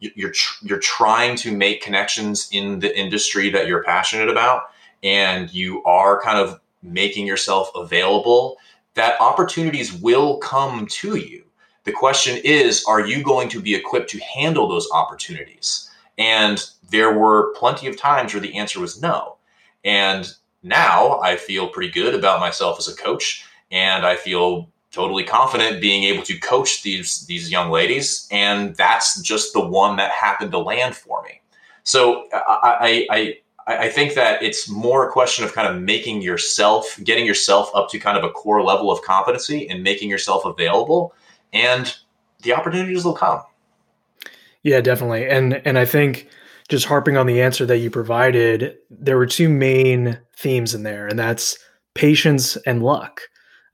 [0.00, 4.70] you're you're trying to make connections in the industry that you're passionate about
[5.02, 8.56] and you are kind of making yourself available
[8.94, 11.44] that opportunities will come to you
[11.84, 15.88] the question is are you going to be equipped to handle those opportunities
[16.18, 19.36] and there were plenty of times where the answer was no.
[19.84, 20.28] And
[20.62, 25.80] now I feel pretty good about myself as a coach, and I feel totally confident
[25.80, 30.50] being able to coach these these young ladies, and that's just the one that happened
[30.52, 31.40] to land for me.
[31.84, 33.34] So I, I, I,
[33.68, 37.90] I think that it's more a question of kind of making yourself, getting yourself up
[37.90, 41.14] to kind of a core level of competency, and making yourself available,
[41.52, 41.94] and
[42.42, 43.42] the opportunities will come.
[44.62, 46.28] Yeah, definitely, and and I think
[46.68, 51.06] just harping on the answer that you provided, there were two main themes in there,
[51.06, 51.58] and that's
[51.94, 53.20] patience and luck.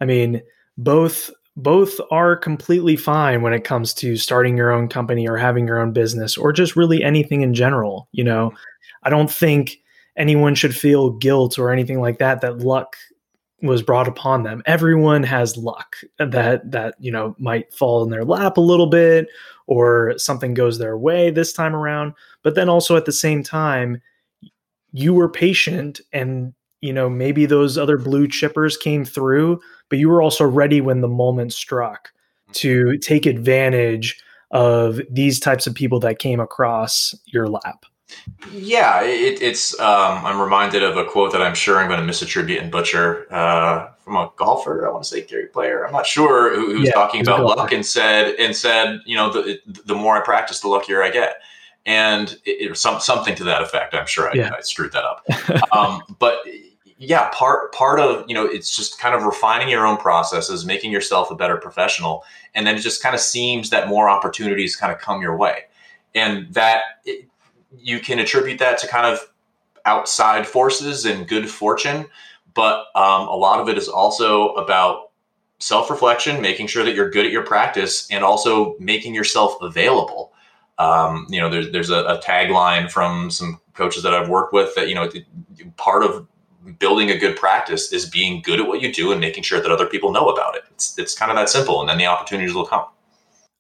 [0.01, 0.43] I mean,
[0.77, 5.69] both both are completely fine when it comes to starting your own company or having
[5.69, 8.09] your own business or just really anything in general.
[8.11, 8.53] You know,
[9.05, 9.79] I don't think
[10.17, 12.97] anyone should feel guilt or anything like that that luck
[13.63, 14.63] was brought upon them.
[14.67, 19.29] Everyone has luck that that you know might fall in their lap a little bit
[19.67, 24.01] or something goes their way this time around, but then also at the same time
[24.93, 30.09] you were patient and you know maybe those other blue chippers came through, but you
[30.09, 32.13] were also ready when the moment struck
[32.45, 32.53] mm-hmm.
[32.53, 37.87] to take advantage of these types of people that came across your lap.
[38.53, 39.79] Yeah, it, it's.
[39.81, 43.33] Um, I'm reminded of a quote that I'm sure I'm going to misattribute and butcher
[43.33, 44.87] uh, from a golfer.
[44.87, 45.87] I want to say Gary Player.
[45.87, 49.17] I'm not sure who, who was yeah, talking about luck and said and said, you
[49.17, 51.37] know, the the more I practice, the luckier I get,
[51.87, 53.95] and it, it some something to that effect.
[53.95, 54.53] I'm sure I, yeah.
[54.57, 55.25] I screwed that up,
[55.73, 56.39] um, but
[56.99, 60.93] yeah, part part of you know it's just kind of refining your own processes, making
[60.93, 64.93] yourself a better professional, and then it just kind of seems that more opportunities kind
[64.93, 65.65] of come your way,
[66.15, 66.83] and that.
[67.05, 67.29] It,
[67.79, 69.21] you can attribute that to kind of
[69.85, 72.07] outside forces and good fortune,
[72.55, 75.11] but um, a lot of it is also about
[75.59, 80.33] self reflection, making sure that you're good at your practice, and also making yourself available.
[80.79, 84.75] Um, you know, there's there's a, a, tagline from some coaches that I've worked with
[84.75, 85.09] that you know
[85.77, 86.27] part of
[86.79, 89.71] building a good practice is being good at what you do and making sure that
[89.71, 90.65] other people know about it.
[90.73, 92.85] It's it's kind of that simple, and then the opportunities will come.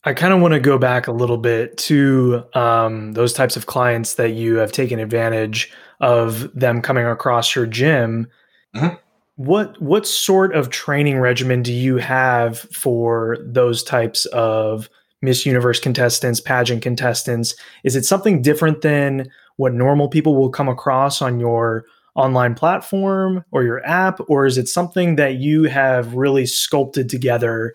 [0.06, 3.66] I kind of want to go back a little bit to um, those types of
[3.66, 8.28] clients that you have taken advantage of them coming across your gym.
[8.76, 8.96] Mm-hmm.
[9.36, 14.88] What what sort of training regimen do you have for those types of
[15.22, 17.54] Miss Universe contestants, pageant contestants?
[17.82, 23.44] Is it something different than what normal people will come across on your online platform
[23.50, 27.74] or your app, or is it something that you have really sculpted together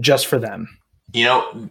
[0.00, 0.79] just for them?
[1.12, 1.70] You know,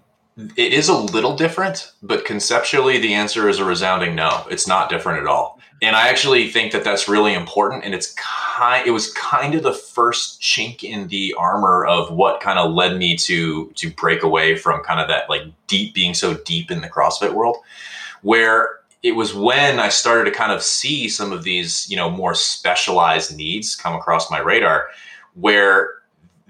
[0.55, 4.45] it is a little different, but conceptually, the answer is a resounding no.
[4.49, 5.59] It's not different at all.
[5.81, 7.85] And I actually think that that's really important.
[7.85, 12.41] And it's kind, it was kind of the first chink in the armor of what
[12.41, 16.13] kind of led me to to break away from kind of that like deep being
[16.13, 17.57] so deep in the CrossFit world,
[18.23, 22.09] where it was when I started to kind of see some of these, you know,
[22.09, 24.89] more specialized needs come across my radar,
[25.35, 25.91] where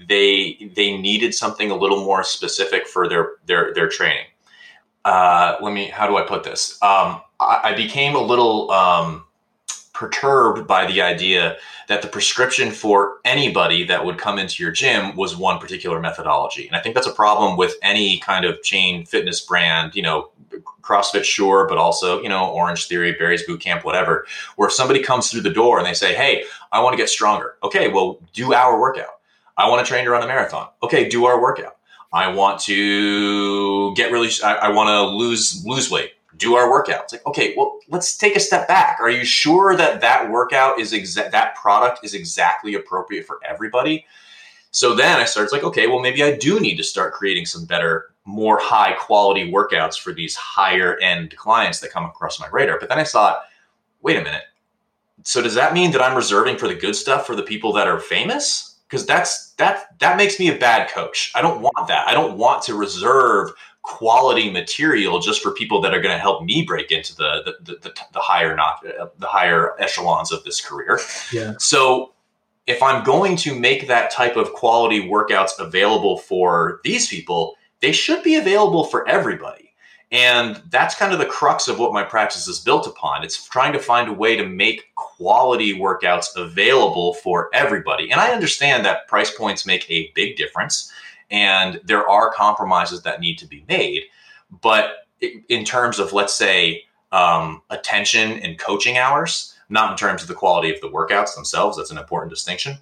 [0.08, 4.26] they they needed something a little more specific for their their their training.
[5.06, 5.86] Uh, let me.
[5.88, 6.74] How do I put this?
[6.82, 9.24] Um, I, I, became a little um,
[9.94, 11.58] perturbed by the idea
[11.88, 16.68] that the prescription for anybody that would come into your gym was one particular methodology,
[16.68, 19.96] and I think that's a problem with any kind of chain fitness brand.
[19.96, 20.30] You know,
[20.82, 24.26] CrossFit, sure, but also you know Orangetheory, Barry's Boot Camp, whatever.
[24.58, 27.10] Where if somebody comes through the door and they say, "Hey, I want to get
[27.10, 29.19] stronger," okay, well, do our workout
[29.60, 30.69] I want to train to run a marathon.
[30.82, 31.76] Okay, do our workout.
[32.13, 34.30] I want to get really.
[34.43, 36.13] I, I want to lose lose weight.
[36.38, 37.04] Do our workout.
[37.04, 38.98] It's like okay, well, let's take a step back.
[39.02, 41.34] Are you sure that that workout is exact?
[41.34, 44.06] That product is exactly appropriate for everybody.
[44.72, 47.65] So then I started like, okay, well, maybe I do need to start creating some
[47.65, 52.80] better, more high quality workouts for these higher end clients that come across my radar.
[52.80, 53.41] But then I thought,
[54.04, 54.43] wait a minute.
[55.24, 57.88] So does that mean that I'm reserving for the good stuff for the people that
[57.88, 58.69] are famous?
[58.89, 61.32] Because that's that that makes me a bad coach.
[61.36, 62.08] I don't want that.
[62.08, 63.52] I don't want to reserve
[63.84, 67.73] quality material just for people that are going to help me break into the the,
[67.75, 70.99] the, the higher not the higher echelons of this career.
[71.32, 71.54] Yeah.
[71.60, 72.13] So
[72.67, 77.91] if I'm going to make that type of quality workouts available for these people, they
[77.91, 79.69] should be available for everybody.
[80.12, 83.24] And that's kind of the crux of what my practice is built upon.
[83.24, 88.10] It's trying to find a way to make quality workouts available for everybody.
[88.10, 90.91] And I understand that price points make a big difference
[91.32, 94.04] and there are compromises that need to be made.
[94.62, 100.28] But in terms of, let's say, um, attention and coaching hours, not in terms of
[100.28, 102.78] the quality of the workouts themselves, that's an important distinction.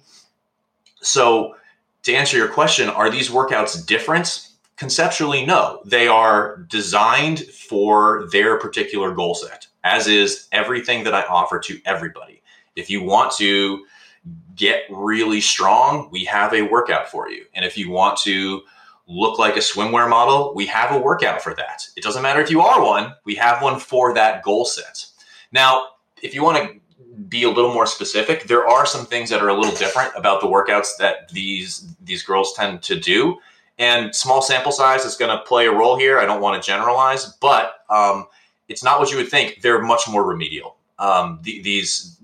[1.00, 1.56] So,
[2.04, 4.47] to answer your question, are these workouts different?
[4.78, 5.80] Conceptually, no.
[5.84, 11.80] They are designed for their particular goal set, as is everything that I offer to
[11.84, 12.42] everybody.
[12.76, 13.84] If you want to
[14.54, 17.44] get really strong, we have a workout for you.
[17.54, 18.62] And if you want to
[19.08, 21.82] look like a swimwear model, we have a workout for that.
[21.96, 25.06] It doesn't matter if you are one, we have one for that goal set.
[25.50, 25.86] Now,
[26.22, 26.80] if you want to
[27.28, 30.40] be a little more specific, there are some things that are a little different about
[30.40, 33.38] the workouts that these these girls tend to do.
[33.78, 36.18] And small sample size is going to play a role here.
[36.18, 38.26] I don't want to generalize, but um,
[38.68, 39.60] it's not what you would think.
[39.62, 40.76] They're much more remedial.
[40.98, 42.18] Um, the, these,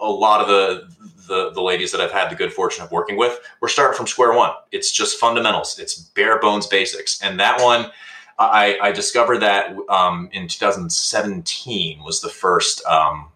[0.00, 0.88] a lot of the
[1.28, 4.06] the the ladies that I've had the good fortune of working with, we're starting from
[4.06, 4.50] square one.
[4.72, 5.78] It's just fundamentals.
[5.78, 7.22] It's bare bones basics.
[7.22, 7.90] And that one,
[8.38, 13.28] I, I discovered that um, in 2017 was the first um,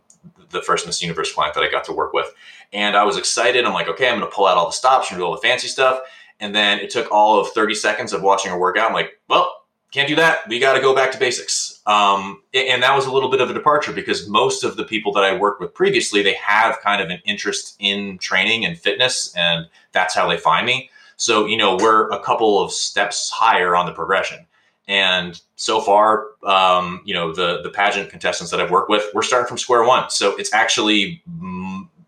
[0.51, 2.35] the first Miss Universe client that I got to work with,
[2.73, 3.65] and I was excited.
[3.65, 5.41] I'm like, okay, I'm going to pull out all the stops and do all the
[5.41, 6.01] fancy stuff.
[6.43, 8.89] And then it took all of 30 seconds of watching her workout.
[8.89, 9.63] I'm like, well,
[9.93, 10.49] can't do that.
[10.49, 11.81] We got to go back to basics.
[11.87, 15.13] Um, and that was a little bit of a departure because most of the people
[15.13, 19.33] that I worked with previously, they have kind of an interest in training and fitness,
[19.37, 20.91] and that's how they find me.
[21.17, 24.47] So, you know, we're a couple of steps higher on the progression.
[24.89, 29.23] And so far, um, you know, the the pageant contestants that I've worked with, we're
[29.23, 30.11] starting from square one.
[30.11, 31.23] So it's actually,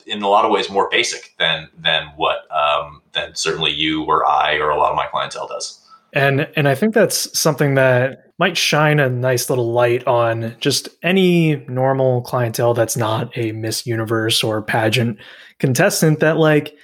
[0.06, 4.26] in a lot of ways, more basic than than what um, than certainly you or
[4.26, 5.80] I or a lot of my clientele does.
[6.12, 10.88] And and I think that's something that might shine a nice little light on just
[11.02, 15.18] any normal clientele that's not a Miss Universe or pageant
[15.58, 16.76] contestant that like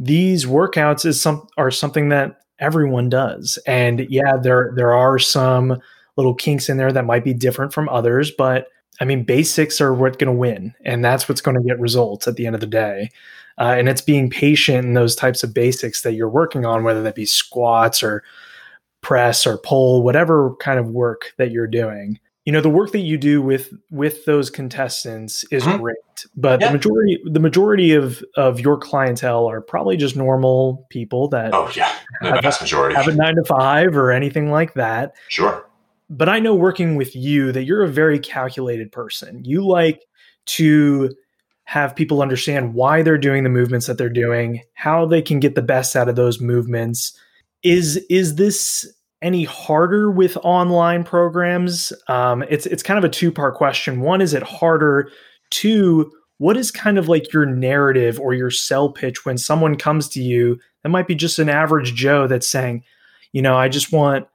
[0.00, 3.58] these workouts is some are something that everyone does.
[3.66, 5.80] And yeah, there there are some
[6.16, 8.68] little kinks in there that might be different from others, but
[9.00, 12.26] I mean basics are what's going to win and that's what's going to get results
[12.26, 13.10] at the end of the day.
[13.58, 17.02] Uh, and it's being patient in those types of basics that you're working on, whether
[17.02, 18.22] that be squats or
[19.00, 22.18] press or pull, whatever kind of work that you're doing.
[22.44, 25.82] You know, the work that you do with with those contestants is mm-hmm.
[25.82, 25.96] great,
[26.34, 26.68] but yeah.
[26.68, 31.70] the majority the majority of of your clientele are probably just normal people that oh
[31.76, 35.14] yeah, the vast majority have a nine to five or anything like that.
[35.28, 35.66] Sure.
[36.08, 39.44] But I know working with you that you're a very calculated person.
[39.44, 40.06] You like
[40.46, 41.14] to
[41.68, 45.54] have people understand why they're doing the movements that they're doing, how they can get
[45.54, 47.12] the best out of those movements,
[47.62, 48.90] is is this
[49.20, 51.92] any harder with online programs?
[52.08, 54.00] Um, it's it's kind of a two part question.
[54.00, 55.10] One, is it harder?
[55.50, 60.08] Two, what is kind of like your narrative or your sell pitch when someone comes
[60.08, 62.82] to you that might be just an average Joe that's saying,
[63.32, 64.26] you know, I just want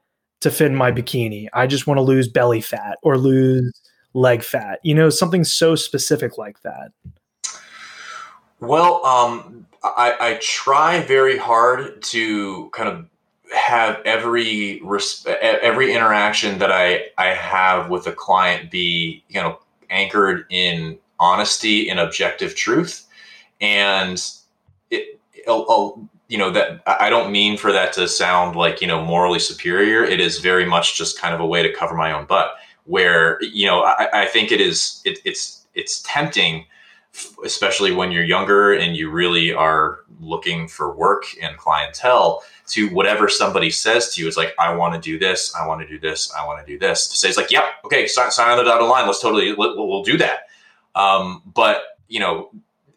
[0.41, 1.47] to fit in my bikini.
[1.51, 3.73] I just want to lose belly fat or lose
[4.13, 4.81] leg fat.
[4.84, 6.91] You know, something so specific like that.
[8.64, 13.05] Well, um, I, I try very hard to kind of
[13.53, 14.82] have every
[15.41, 19.59] every interaction that I I have with a client be you know
[19.89, 23.05] anchored in honesty and objective truth,
[23.59, 24.24] and
[24.89, 25.20] it,
[26.30, 30.05] you know that I don't mean for that to sound like you know morally superior.
[30.05, 32.53] It is very much just kind of a way to cover my own butt.
[32.86, 36.66] Where you know I, I think it is it, it's it's tempting
[37.45, 43.30] especially when you're younger and you really are looking for work and clientele to whatever
[43.30, 45.99] somebody says to you is like i want to do this i want to do
[45.99, 47.07] this i want to do this.
[47.07, 49.88] To say it's like yep okay sign, sign on the dotted line let's totally we'll,
[49.88, 50.47] we'll do that.
[50.95, 52.49] Um, but you know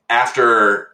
[0.09, 0.93] after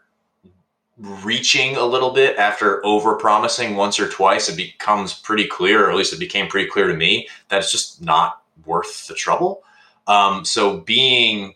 [0.98, 5.90] reaching a little bit after over promising once or twice it becomes pretty clear or
[5.90, 9.64] at least it became pretty clear to me that it's just not worth the trouble.
[10.06, 11.54] Um, so being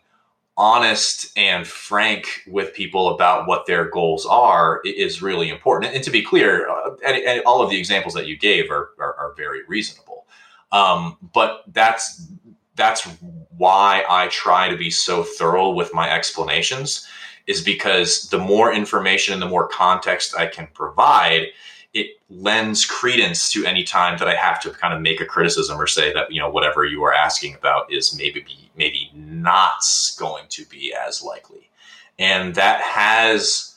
[0.56, 5.94] honest and frank with people about what their goals are is really important.
[5.94, 8.90] And to be clear, uh, and, and all of the examples that you gave are,
[8.98, 10.26] are, are very reasonable.
[10.72, 12.26] Um, but that's
[12.74, 13.08] that's
[13.56, 17.06] why I try to be so thorough with my explanations,
[17.46, 21.46] is because the more information and the more context I can provide,
[21.94, 25.80] it lends credence to any time that I have to kind of make a criticism
[25.80, 29.82] or say that you know whatever you are asking about is maybe be, maybe not
[30.18, 31.70] going to be as likely,
[32.18, 33.76] and that has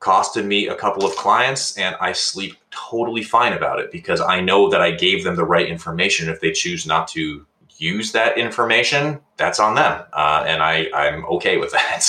[0.00, 4.40] costed me a couple of clients, and I sleep totally fine about it because I
[4.40, 6.28] know that I gave them the right information.
[6.28, 7.44] If they choose not to
[7.78, 12.04] use that information, that's on them, uh, and I I'm okay with that.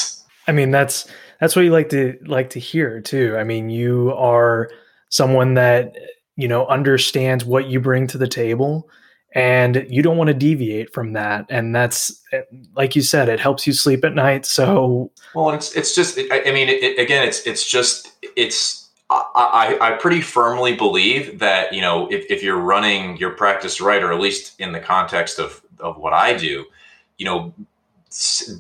[0.48, 1.08] I mean that's
[1.40, 3.36] that's what you like to like to hear too.
[3.38, 4.70] I mean you are
[5.10, 5.96] someone that
[6.36, 8.90] you know understands what you bring to the table
[9.34, 12.42] and you don't want to deviate from that and that's eh,
[12.76, 16.52] like you said it helps you sleep at night so well it's it's just i,
[16.52, 22.12] mean it, again it's it's just it's I, I pretty firmly believe that you know
[22.12, 25.98] if, if you're running your practice right or at least in the context of of
[25.98, 26.66] what i do
[27.18, 27.54] you know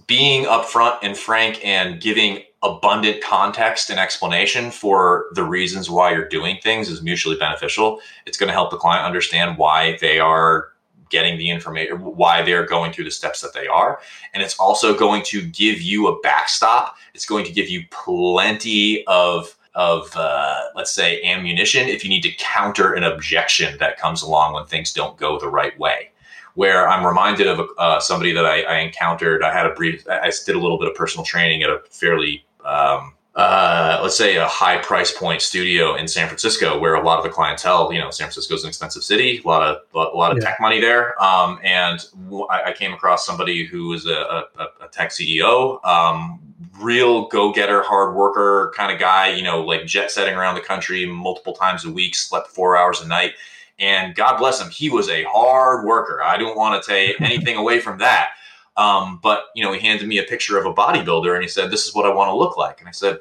[0.06, 6.28] being upfront and frank and giving abundant context and explanation for the reasons why you're
[6.28, 8.00] doing things is mutually beneficial.
[8.26, 10.70] It's going to help the client understand why they are
[11.10, 14.00] getting the information, why they're going through the steps that they are.
[14.34, 16.98] And it's also going to give you a backstop.
[17.14, 22.24] It's going to give you plenty of of uh, let's say ammunition if you need
[22.24, 26.10] to counter an objection that comes along when things don't go the right way
[26.56, 29.44] where I'm reminded of uh, somebody that I, I, encountered.
[29.44, 32.47] I had a brief, I did a little bit of personal training at a fairly
[32.68, 37.20] um, uh, let's say a high price point studio in San Francisco, where a lot
[37.20, 40.18] of the clientele, you know, San Francisco is an expensive city, a lot of a
[40.18, 40.50] lot of yeah.
[40.50, 41.22] tech money there.
[41.24, 42.04] Um, and
[42.50, 46.40] I, I, came across somebody who was a, a, a tech CEO, um,
[46.80, 50.62] real go getter, hard worker kind of guy, you know, like jet setting around the
[50.62, 53.34] country multiple times a week, slept four hours a night.
[53.78, 56.24] And God bless him, he was a hard worker.
[56.24, 58.30] I don't want to take anything away from that.
[58.78, 61.72] Um, but you know, he handed me a picture of a bodybuilder and he said,
[61.72, 63.20] "This is what I want to look like." And I said,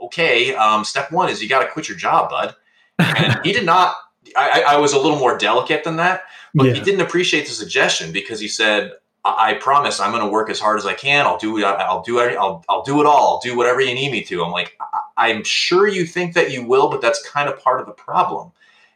[0.00, 2.54] "Okay, um, step one is you got to quit your job, bud."
[2.98, 3.96] And he did not.
[4.36, 6.24] I, I, was a little more delicate than that,
[6.54, 6.72] but yeah.
[6.74, 8.92] he didn't appreciate the suggestion because he said,
[9.24, 11.26] I, I promise I'm going to work as hard as I can.
[11.26, 11.64] I'll do it.
[11.64, 12.36] I'll do it.
[12.36, 13.34] I'll, I'll do it all.
[13.34, 14.44] I'll do whatever you need me to.
[14.44, 17.80] I'm like, I, I'm sure you think that you will, but that's kind of part
[17.80, 18.52] of the problem.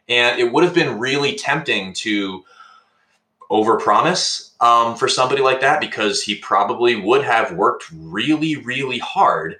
[0.07, 2.43] And it would have been really tempting to
[3.51, 9.57] overpromise um, for somebody like that because he probably would have worked really, really hard.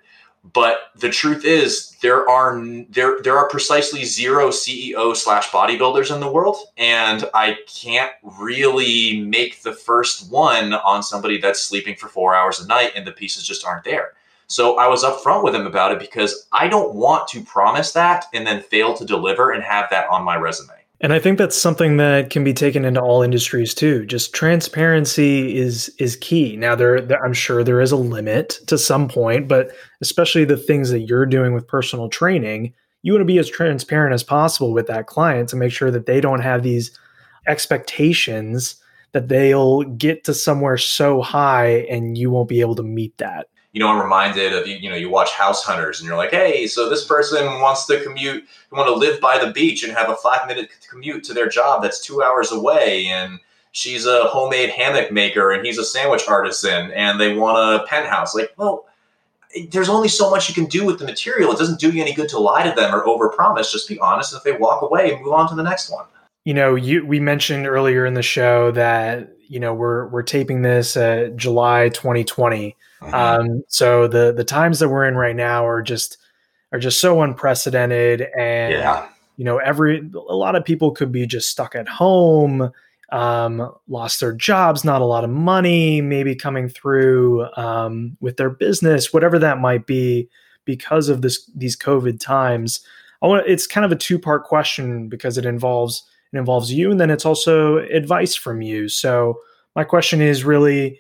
[0.54, 6.20] But the truth is, there are there there are precisely zero CEO slash bodybuilders in
[6.20, 12.08] the world, and I can't really make the first one on somebody that's sleeping for
[12.08, 14.14] four hours a night, and the pieces just aren't there.
[14.48, 18.26] So I was upfront with him about it because I don't want to promise that
[18.32, 20.85] and then fail to deliver and have that on my resume.
[21.02, 24.06] And I think that's something that can be taken into all industries too.
[24.06, 26.56] Just transparency is is key.
[26.56, 29.72] Now there, there, I'm sure there is a limit to some point, but
[30.02, 34.14] especially the things that you're doing with personal training, you want to be as transparent
[34.14, 36.98] as possible with that client to make sure that they don't have these
[37.46, 38.78] expectations
[39.12, 43.48] that they'll get to somewhere so high and you won't be able to meet that
[43.76, 46.32] you know, I'm reminded of you, you know, you watch House Hunters and you're like,
[46.32, 50.10] hey, so this person wants to commute, want to live by the beach and have
[50.10, 53.08] a five minute commute to their job that's two hours away.
[53.08, 53.38] And
[53.74, 58.34] she's a homemade hammock maker and he's a sandwich artisan and they want a penthouse.
[58.34, 58.86] Like, well,
[59.72, 61.52] there's only so much you can do with the material.
[61.52, 63.74] It doesn't do you any good to lie to them or overpromise.
[63.74, 64.32] Just be honest.
[64.32, 66.06] And if they walk away, move on to the next one.
[66.46, 70.62] You know, you we mentioned earlier in the show that you know we're we're taping
[70.62, 73.14] this uh, July 2020 Mm-hmm.
[73.14, 76.18] Um, so the the times that we're in right now are just
[76.72, 79.08] are just so unprecedented, and yeah.
[79.38, 82.72] you know, every a lot of people could be just stuck at home,
[83.12, 88.50] um, lost their jobs, not a lot of money, maybe coming through um, with their
[88.50, 90.30] business, whatever that might be,
[90.66, 92.82] because of this these COVID times.
[93.22, 96.92] I want it's kind of a two part question because it involves it involves you,
[96.92, 98.90] and then it's also advice from you.
[98.90, 99.40] So
[99.76, 101.00] my question is really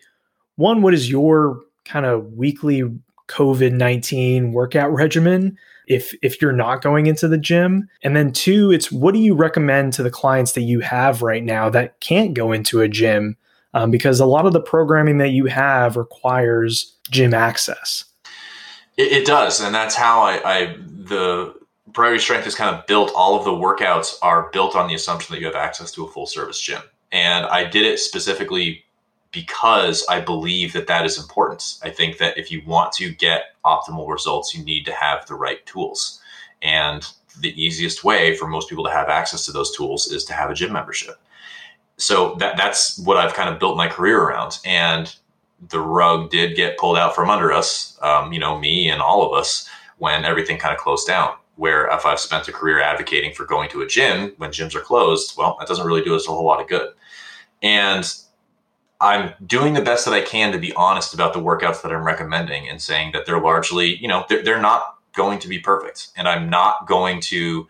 [0.55, 2.83] one: What is your kind of weekly
[3.27, 5.57] COVID 19 workout regimen
[5.88, 7.88] if if you're not going into the gym.
[8.03, 11.43] And then two it's what do you recommend to the clients that you have right
[11.43, 13.38] now that can't go into a gym?
[13.73, 18.05] Um, because a lot of the programming that you have requires gym access.
[18.95, 21.53] It, it does and that's how I, I the
[21.93, 23.11] Priority Strength is kind of built.
[23.15, 26.11] All of the workouts are built on the assumption that you have access to a
[26.11, 26.81] full service gym.
[27.11, 28.84] And i did it specifically
[29.36, 31.77] because I believe that that is important.
[31.83, 35.36] I think that if you want to get optimal results, you need to have the
[35.36, 36.21] right tools.
[36.61, 37.05] And
[37.41, 40.49] the easiest way for most people to have access to those tools is to have
[40.49, 41.19] a gym membership.
[41.97, 44.59] So that that's what I've kind of built my career around.
[44.65, 45.13] And
[45.69, 49.25] the rug did get pulled out from under us, um, you know, me and all
[49.25, 51.36] of us when everything kind of closed down.
[51.57, 54.81] Where if I've spent a career advocating for going to a gym when gyms are
[54.81, 56.93] closed, well, that doesn't really do us a whole lot of good.
[57.61, 58.05] And
[59.06, 62.03] I'm doing the best that I can to be honest about the workouts that I'm
[62.03, 66.10] recommending and saying that they're largely, you know, they're, they're not going to be perfect.
[66.18, 67.68] And I'm not going to,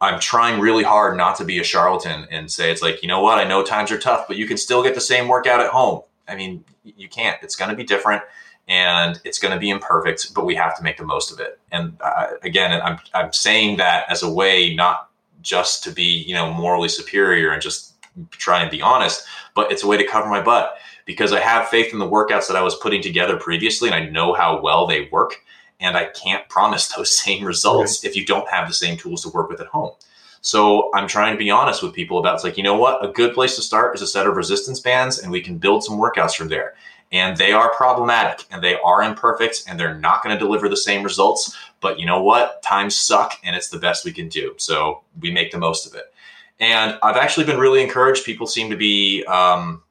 [0.00, 3.20] I'm trying really hard not to be a charlatan and say, it's like, you know
[3.20, 5.70] what, I know times are tough, but you can still get the same workout at
[5.70, 6.02] home.
[6.28, 7.42] I mean, you can't.
[7.42, 8.22] It's going to be different
[8.68, 11.58] and it's going to be imperfect, but we have to make the most of it.
[11.72, 15.08] And uh, again, I'm, I'm saying that as a way not
[15.40, 17.95] just to be, you know, morally superior and just
[18.30, 21.68] try and be honest, but it's a way to cover my butt because I have
[21.68, 24.86] faith in the workouts that I was putting together previously and I know how well
[24.86, 25.42] they work.
[25.78, 28.10] And I can't promise those same results right.
[28.10, 29.92] if you don't have the same tools to work with at home.
[30.40, 33.04] So I'm trying to be honest with people about it's like, you know what?
[33.04, 35.82] A good place to start is a set of resistance bands and we can build
[35.82, 36.74] some workouts from there.
[37.12, 40.76] And they are problematic and they are imperfect and they're not going to deliver the
[40.76, 41.56] same results.
[41.80, 42.62] But you know what?
[42.62, 44.54] Times suck and it's the best we can do.
[44.56, 46.12] So we make the most of it.
[46.58, 48.24] And I've actually been really encouraged.
[48.24, 49.82] People seem to be, um,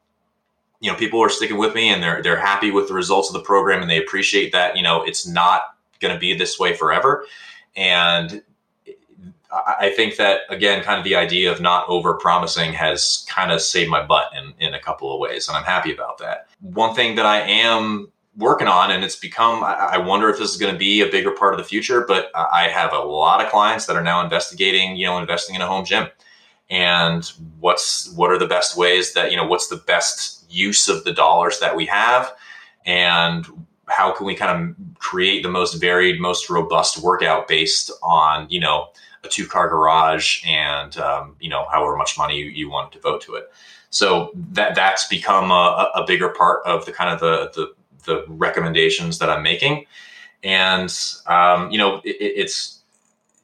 [0.79, 3.33] you know, people are sticking with me and they're they're happy with the results of
[3.33, 4.75] the program and they appreciate that.
[4.75, 7.25] You know, it's not going to be this way forever.
[7.75, 8.41] And
[9.51, 13.61] I think that again, kind of the idea of not over promising has kind of
[13.61, 16.47] saved my butt in in a couple of ways, and I'm happy about that.
[16.61, 19.63] One thing that I am working on, and it's become.
[19.63, 22.05] I, I wonder if this is going to be a bigger part of the future.
[22.05, 25.61] But I have a lot of clients that are now investigating, you know, investing in
[25.61, 26.07] a home gym,
[26.69, 31.03] and what's what are the best ways that you know what's the best use of
[31.03, 32.33] the dollars that we have,
[32.85, 33.45] and
[33.87, 38.59] how can we kind of create the most varied, most robust workout based on you
[38.59, 38.89] know
[39.23, 42.97] a two car garage and um, you know however much money you, you want to
[42.97, 43.51] devote to it.
[43.89, 47.73] So that that's become a, a bigger part of the kind of the, the,
[48.05, 49.85] the recommendations that I'm making,
[50.43, 50.93] and
[51.27, 52.81] um, you know it, it's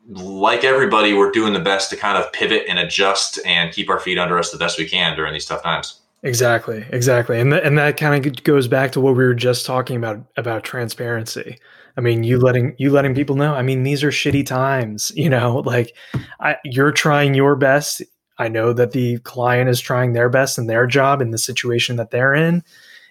[0.08, 4.00] like everybody, we're doing the best to kind of pivot and adjust and keep our
[4.00, 6.00] feet under us the best we can during these tough times.
[6.24, 9.66] Exactly, exactly, and th- and that kind of goes back to what we were just
[9.66, 11.58] talking about about transparency.
[11.98, 13.56] I mean, you letting you letting people know.
[13.56, 15.12] I mean, these are shitty times.
[15.22, 15.96] You know, like
[16.40, 18.04] I, you're trying your best.
[18.38, 21.96] I know that the client is trying their best in their job in the situation
[21.96, 22.64] that they're in,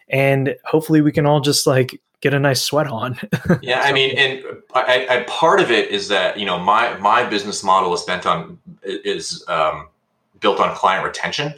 [0.09, 3.18] and hopefully, we can all just like get a nice sweat on.
[3.62, 4.44] yeah, I mean, and
[4.74, 8.26] I, I, part of it is that you know my my business model is bent
[8.26, 9.88] on is um,
[10.40, 11.54] built on client retention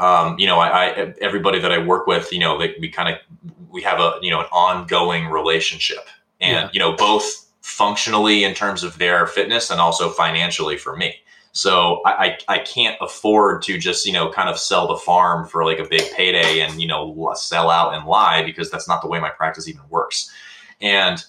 [0.00, 3.10] um, you know, I, I, everybody that I work with, you know, they, we kind
[3.10, 3.20] of
[3.70, 6.08] we have a you know an ongoing relationship,
[6.40, 6.70] and yeah.
[6.72, 11.16] you know both functionally in terms of their fitness and also financially for me.
[11.52, 15.46] So I, I, I can't afford to just you know kind of sell the farm
[15.46, 19.02] for like a big payday and you know sell out and lie because that's not
[19.02, 20.30] the way my practice even works.
[20.80, 21.24] And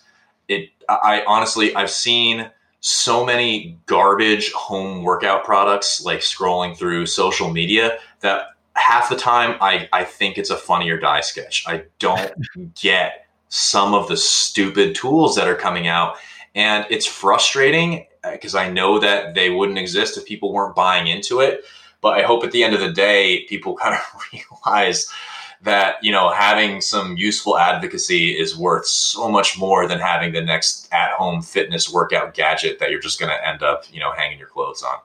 [0.48, 2.50] it I honestly I've seen
[2.82, 9.56] so many garbage home workout products like scrolling through social media that half the time
[9.62, 11.64] I, I think it's a Funny or Die sketch.
[11.68, 12.34] I don't
[12.76, 16.18] get some of the stupid tools that are coming out.
[16.56, 21.08] And it's frustrating because uh, I know that they wouldn't exist if people weren't buying
[21.08, 21.64] into it.
[22.02, 24.22] But I hope at the end of the day, people kind of
[24.66, 25.08] realize
[25.64, 30.42] that you know having some useful advocacy is worth so much more than having the
[30.42, 34.40] next at-home fitness workout gadget that you're just going to end up you know hanging
[34.40, 34.98] your clothes on.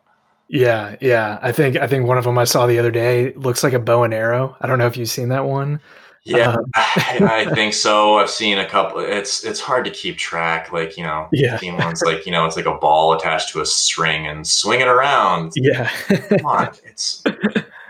[0.48, 1.38] Yeah, yeah.
[1.42, 3.78] I think I think one of them I saw the other day looks like a
[3.78, 4.56] bow and arrow.
[4.60, 5.80] I don't know if you've seen that one.
[6.26, 8.16] Yeah, um, I, I, think so.
[8.16, 9.00] I've seen a couple.
[9.00, 10.72] It's it's hard to keep track.
[10.72, 11.56] Like you know, yeah.
[11.58, 14.80] seen ones like you know, it's like a ball attached to a string and swing
[14.80, 15.52] it around.
[15.54, 17.22] Yeah, come on, it's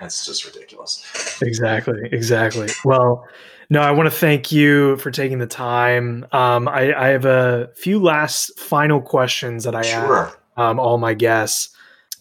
[0.03, 1.41] it's just ridiculous.
[1.41, 2.69] Exactly, exactly.
[2.85, 3.27] Well,
[3.71, 6.27] no, I want to thank you for taking the time.
[6.33, 10.27] Um, I, I have a few last final questions that I sure.
[10.27, 11.75] ask um, all my guests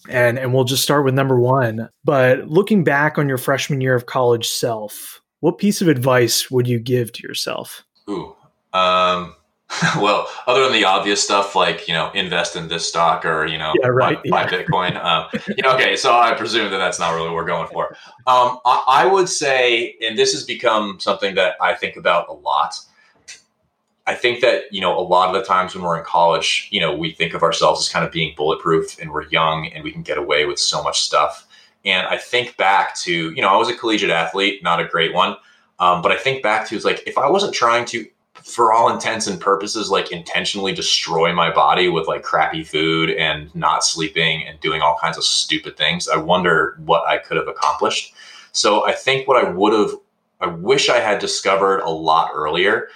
[0.09, 1.89] and and we'll just start with number one.
[2.03, 6.68] But looking back on your freshman year of college self, what piece of advice would
[6.68, 7.86] you give to yourself?
[8.10, 8.36] Ooh,
[8.74, 9.36] um,
[9.98, 13.60] well, other than the obvious stuff like you know invest in this stock or you
[13.60, 14.24] know yeah, right.
[14.24, 17.36] buy, buy Bitcoin, um, you know, okay, so I presume that that's not really what
[17.36, 17.96] we're going for.
[18.26, 22.34] Um, I, I would say, and this has become something that I think about a
[22.34, 22.74] lot
[24.08, 26.80] I think that, you know, a lot of the times when we're in college, you
[26.80, 29.91] know, we think of ourselves as kind of being bulletproof and we're young and we
[29.91, 31.45] can get away with so much stuff.
[31.86, 35.14] And I think back to, you know, I was a collegiate athlete, not a great
[35.14, 35.38] one.
[35.80, 38.06] Um, but I think back to, like, if I wasn't trying to,
[38.44, 43.54] for all intents and purposes, like intentionally destroy my body with like crappy food and
[43.56, 47.48] not sleeping and doing all kinds of stupid things, I wonder what I could have
[47.48, 48.14] accomplished.
[48.52, 50.00] So I think what I would have,
[50.42, 52.90] I wish I had discovered a lot earlier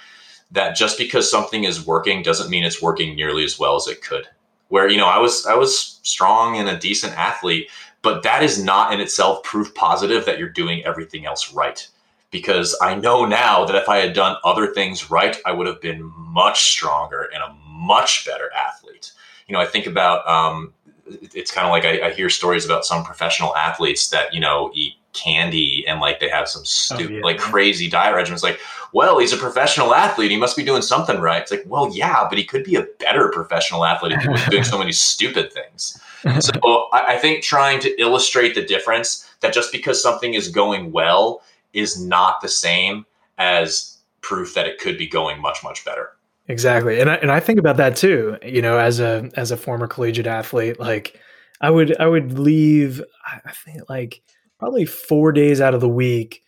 [0.52, 4.02] that just because something is working doesn't mean it's working nearly as well as it
[4.02, 4.26] could.
[4.68, 7.68] Where you know I was I was strong and a decent athlete,
[8.02, 11.86] but that is not in itself proof positive that you're doing everything else right.
[12.30, 15.80] Because I know now that if I had done other things right, I would have
[15.80, 19.12] been much stronger and a much better athlete.
[19.48, 20.72] You know, I think about um,
[21.06, 24.70] it's kind of like I, I hear stories about some professional athletes that you know
[24.74, 27.50] eat candy and like they have some stupid oh, yeah, like yeah.
[27.50, 28.60] crazy diet regimens like
[28.92, 32.28] well he's a professional athlete he must be doing something right it's like well yeah
[32.28, 35.52] but he could be a better professional athlete if he was doing so many stupid
[35.52, 36.00] things
[36.40, 40.92] so I, I think trying to illustrate the difference that just because something is going
[40.92, 41.42] well
[41.72, 43.06] is not the same
[43.38, 46.10] as proof that it could be going much much better
[46.48, 49.56] exactly and I, and I think about that too you know as a as a
[49.56, 51.18] former collegiate athlete like
[51.60, 54.22] i would i would leave i think like
[54.58, 56.42] probably four days out of the week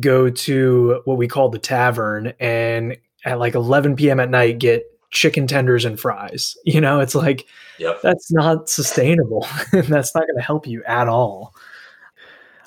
[0.00, 4.20] go to what we call the tavern and at like 11 p.m.
[4.20, 6.56] at night get chicken tenders and fries.
[6.64, 7.46] You know, it's like
[7.78, 8.00] yep.
[8.02, 9.46] that's not sustainable.
[9.72, 11.54] that's not going to help you at all.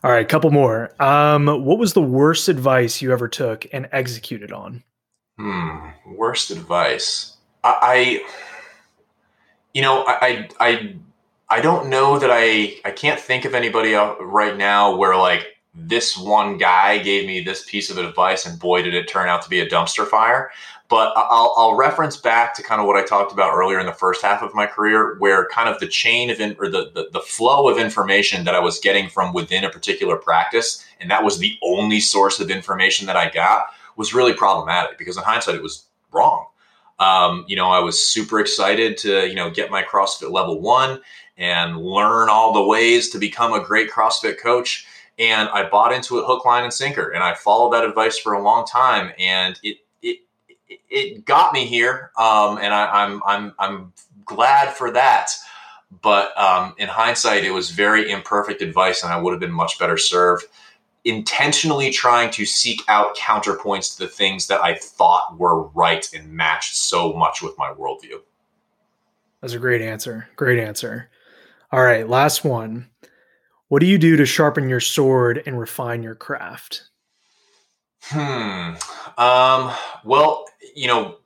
[0.03, 0.91] All right, a couple more.
[1.01, 4.83] Um, what was the worst advice you ever took and executed on?
[5.37, 7.37] Hmm, worst advice.
[7.63, 8.29] I, I
[9.73, 10.95] you know, I, I, I
[11.49, 16.17] I don't know that I I can't think of anybody right now where like this
[16.17, 19.49] one guy gave me this piece of advice, and boy, did it turn out to
[19.49, 20.51] be a dumpster fire.
[20.91, 23.93] But I'll, I'll reference back to kind of what I talked about earlier in the
[23.93, 27.07] first half of my career, where kind of the chain of in, or the, the
[27.13, 31.23] the flow of information that I was getting from within a particular practice, and that
[31.23, 35.55] was the only source of information that I got, was really problematic because in hindsight,
[35.55, 36.47] it was wrong.
[36.99, 40.99] Um, you know, I was super excited to you know get my CrossFit level one
[41.37, 44.85] and learn all the ways to become a great CrossFit coach
[45.17, 47.11] and I bought into it hook, line, and sinker.
[47.11, 49.77] And I followed that advice for a long time, and it
[50.89, 52.11] it got me here.
[52.17, 53.93] Um, and I, am I'm, I'm I'm
[54.25, 55.31] glad for that.
[56.01, 59.77] But um, in hindsight, it was very imperfect advice, and I would have been much
[59.77, 60.45] better served
[61.03, 66.31] intentionally trying to seek out counterpoints to the things that I thought were right and
[66.31, 68.21] matched so much with my worldview.
[69.41, 70.27] That's a great answer.
[70.35, 71.09] Great answer.
[71.71, 72.89] All right, last one.
[73.69, 76.83] What do you do to sharpen your sword and refine your craft?
[78.03, 78.75] Hmm.
[79.17, 80.45] Um, well,
[80.75, 81.17] you know,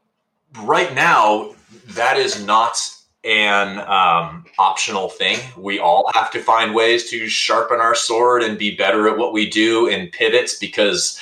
[0.61, 1.53] right now,
[1.89, 2.77] that is not
[3.23, 5.39] an um, optional thing.
[5.57, 9.33] We all have to find ways to sharpen our sword and be better at what
[9.33, 11.19] we do and pivots because,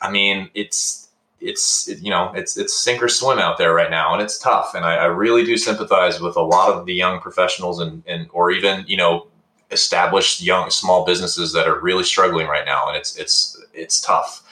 [0.00, 1.04] I mean, it's
[1.44, 4.74] it's you know it's it's sink or swim out there right now and it's tough
[4.74, 8.28] and I, I really do sympathize with a lot of the young professionals and and
[8.32, 9.26] or even you know
[9.70, 14.43] established young small businesses that are really struggling right now and it's it's it's tough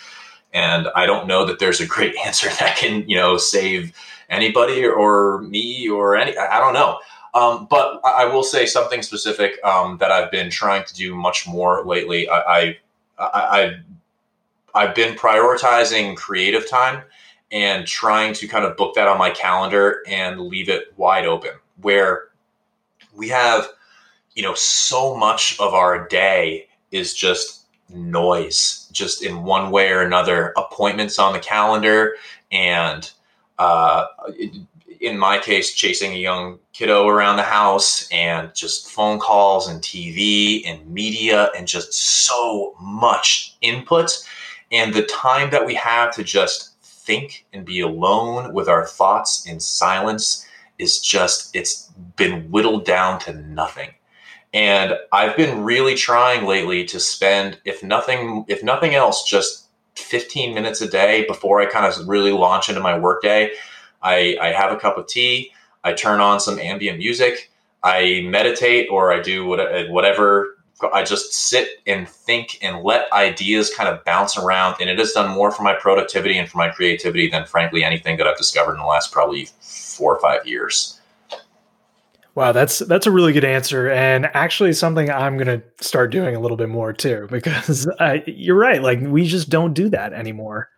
[0.53, 3.92] and i don't know that there's a great answer that can you know save
[4.28, 6.98] anybody or me or any i don't know
[7.34, 11.48] um, but I, will say something specific um, that I've been trying to do much
[11.48, 12.28] more lately.
[12.28, 12.78] I, I,
[13.18, 13.76] I,
[14.74, 17.03] I've been prioritizing creative time
[17.50, 21.53] and trying to kind of book that on my calendar and leave it wide open.
[21.80, 22.24] Where
[23.14, 23.66] we have
[24.34, 30.03] you know, so much of our day is just noise, just in one way or
[30.03, 32.14] another, appointments on the calendar,
[32.51, 33.11] and
[33.59, 34.07] uh,
[35.01, 39.80] in my case, chasing a young kiddo around the house, and just phone calls and
[39.83, 44.11] TV and media, and just so much input.
[44.70, 49.47] And the time that we have to just think and be alone with our thoughts
[49.47, 50.47] in silence
[50.78, 53.91] is just, it's been whittled down to nothing
[54.53, 60.55] and I've been really trying lately to spend, if nothing, if nothing else, just 15
[60.55, 63.53] minutes a day before I kind of really launch into my workday.
[64.03, 65.53] I, I have a cup of tea.
[65.84, 67.50] I turn on some ambient music.
[67.82, 70.59] I meditate or I do uh, whatever.
[70.92, 74.76] I just sit and think and let ideas kind of bounce around.
[74.80, 78.16] And it has done more for my productivity and for my creativity than, frankly, anything
[78.18, 81.00] that I've discovered in the last probably four or five years.
[82.35, 86.41] Wow, that's that's a really good answer, and actually something I'm gonna start doing a
[86.41, 87.87] little bit more too, because
[88.26, 88.83] you're right.
[88.83, 90.70] Like we just don't do that anymore.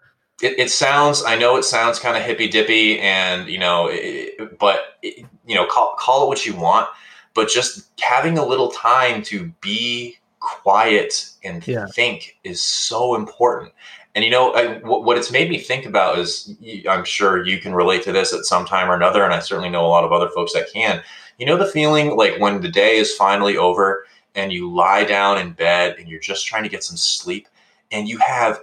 [0.43, 1.23] It, it sounds.
[1.25, 5.55] I know it sounds kind of hippy dippy, and you know, it, but it, you
[5.55, 6.89] know, call call it what you want.
[7.35, 11.87] But just having a little time to be quiet and yeah.
[11.87, 13.73] think is so important.
[14.15, 16.55] And you know, I, what it's made me think about is,
[16.89, 19.71] I'm sure you can relate to this at some time or another, and I certainly
[19.71, 21.03] know a lot of other folks that can
[21.39, 25.39] you know the feeling like when the day is finally over and you lie down
[25.39, 27.49] in bed and you're just trying to get some sleep
[27.93, 28.61] and you have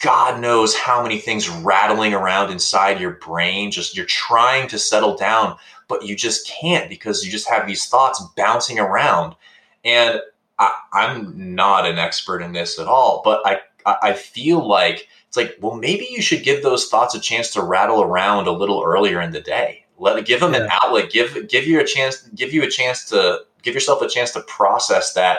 [0.00, 3.72] God knows how many things rattling around inside your brain.
[3.72, 5.56] Just you're trying to settle down,
[5.88, 9.34] but you just can't because you just have these thoughts bouncing around.
[9.84, 10.20] And
[10.58, 15.36] I, am not an expert in this at all, but I I feel like it's
[15.36, 18.82] like well maybe you should give those thoughts a chance to rattle around a little
[18.84, 19.84] earlier in the day.
[19.98, 20.64] Let give them yeah.
[20.64, 21.10] an outlet.
[21.10, 22.22] Give give you a chance.
[22.34, 25.38] Give you a chance to give yourself a chance to process that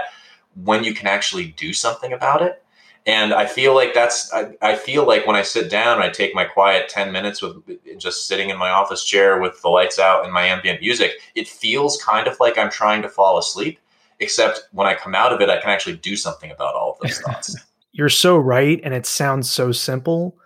[0.64, 2.64] when you can actually do something about it.
[3.06, 6.36] And I feel like that's I, I feel like when I sit down, I take
[6.36, 7.64] my quiet ten minutes with
[7.98, 11.14] just sitting in my office chair with the lights out and my ambient music.
[11.36, 13.80] It feels kind of like I'm trying to fall asleep,
[14.20, 17.00] except when I come out of it, I can actually do something about all of
[17.00, 17.56] those thoughts.
[17.94, 20.38] You're so right, and it sounds so simple,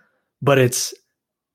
[0.42, 0.94] but it's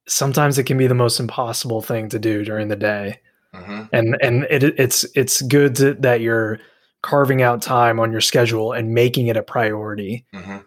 [0.09, 3.21] sometimes it can be the most impossible thing to do during the day.
[3.55, 3.83] Mm-hmm.
[3.93, 6.59] And and it, it's it's good to, that you're
[7.03, 10.25] carving out time on your schedule and making it a priority.
[10.35, 10.59] Mm-hmm.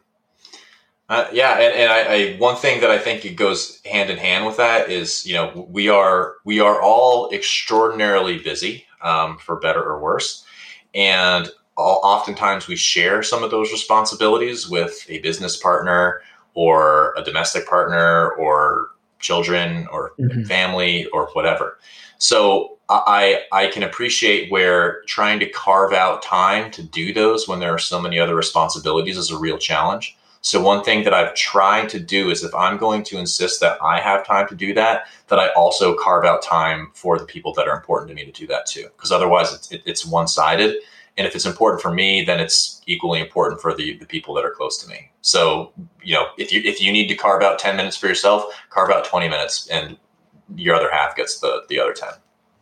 [1.09, 4.17] Uh, yeah, and, and I, I, one thing that I think it goes hand in
[4.17, 9.57] hand with that is you know we are we are all extraordinarily busy um, for
[9.57, 10.45] better or worse,
[10.95, 16.21] and all, oftentimes we share some of those responsibilities with a business partner
[16.53, 18.91] or a domestic partner or
[19.21, 20.43] children or mm-hmm.
[20.43, 21.77] family or whatever.
[22.17, 27.59] So I I can appreciate where trying to carve out time to do those when
[27.59, 30.17] there are so many other responsibilities is a real challenge.
[30.41, 33.77] So one thing that I've tried to do is if I'm going to insist that
[33.81, 37.53] I have time to do that, that I also carve out time for the people
[37.53, 38.87] that are important to me to do that too.
[38.95, 40.77] Because otherwise, it's, it, it's one sided.
[41.17, 44.45] And if it's important for me, then it's equally important for the, the people that
[44.45, 45.11] are close to me.
[45.21, 48.45] So, you know, if you if you need to carve out 10 minutes for yourself,
[48.69, 49.97] carve out 20 minutes and
[50.55, 52.09] your other half gets the the other 10.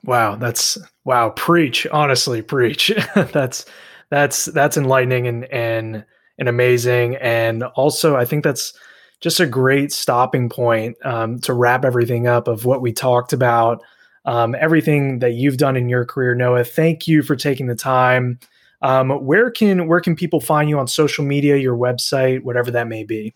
[0.03, 2.91] Wow, that's wow, preach, honestly, preach.
[3.15, 3.65] that's
[4.09, 6.05] that's that's enlightening and and
[6.37, 7.15] and amazing.
[7.17, 8.73] And also I think that's
[9.21, 13.83] just a great stopping point um, to wrap everything up of what we talked about
[14.25, 16.63] um, everything that you've done in your career, Noah.
[16.63, 18.39] Thank you for taking the time.
[18.81, 22.87] Um, where can where can people find you on social media, your website, whatever that
[22.87, 23.33] may be?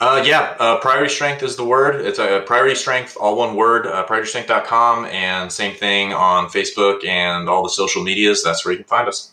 [0.00, 2.06] Uh, yeah, uh, Priority Strength is the word.
[2.06, 5.06] It's a uh, Priority Strength, all one word, uh, prioritystrength.com.
[5.06, 8.44] And same thing on Facebook and all the social medias.
[8.44, 9.32] That's where you can find us.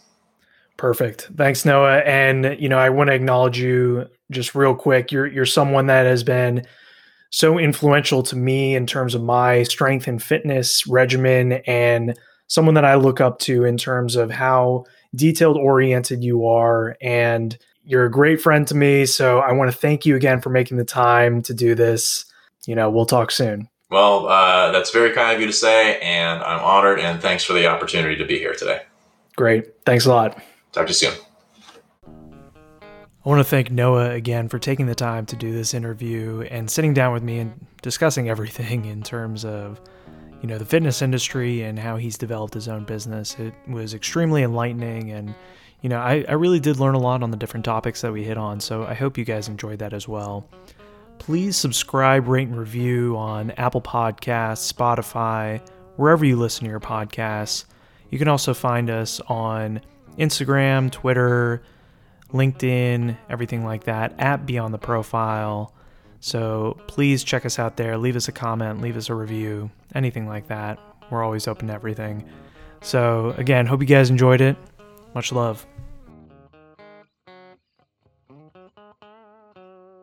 [0.78, 1.30] Perfect.
[1.38, 2.00] Thanks, Noah.
[2.00, 5.12] And, you know, I want to acknowledge you just real quick.
[5.12, 6.66] You're, you're someone that has been
[7.36, 12.18] so influential to me in terms of my strength and fitness regimen and
[12.48, 16.96] someone that I look up to in terms of how detailed oriented you are.
[17.02, 19.06] And you're a great friend to me.
[19.06, 22.24] So I want to thank you again for making the time to do this.
[22.68, 23.68] You know we'll talk soon.
[23.90, 27.52] Well uh, that's very kind of you to say and I'm honored and thanks for
[27.52, 28.84] the opportunity to be here today.
[29.36, 29.84] Great.
[29.86, 30.42] Thanks a lot.
[30.72, 31.35] Talk to you soon
[33.26, 36.70] I want to thank Noah again for taking the time to do this interview and
[36.70, 39.82] sitting down with me and discussing everything in terms of,
[40.44, 43.36] you know, the fitness industry and how he's developed his own business.
[43.40, 45.34] It was extremely enlightening and,
[45.82, 48.24] you know, I, I really did learn a lot on the different topics that we
[48.24, 48.60] hit on.
[48.60, 50.48] So I hope you guys enjoyed that as well.
[51.18, 57.66] Please subscribe, rate, and review on Apple Podcasts, Spotify, wherever you listen to your podcasts.
[58.12, 59.82] You can also find us on
[60.20, 61.64] Instagram, Twitter,
[62.32, 65.74] LinkedIn, everything like that, at Beyond the Profile.
[66.20, 67.98] So please check us out there.
[67.98, 70.80] Leave us a comment, leave us a review, anything like that.
[71.10, 72.28] We're always open to everything.
[72.82, 74.58] So, again, hope you guys enjoyed it.
[75.14, 75.66] Much love.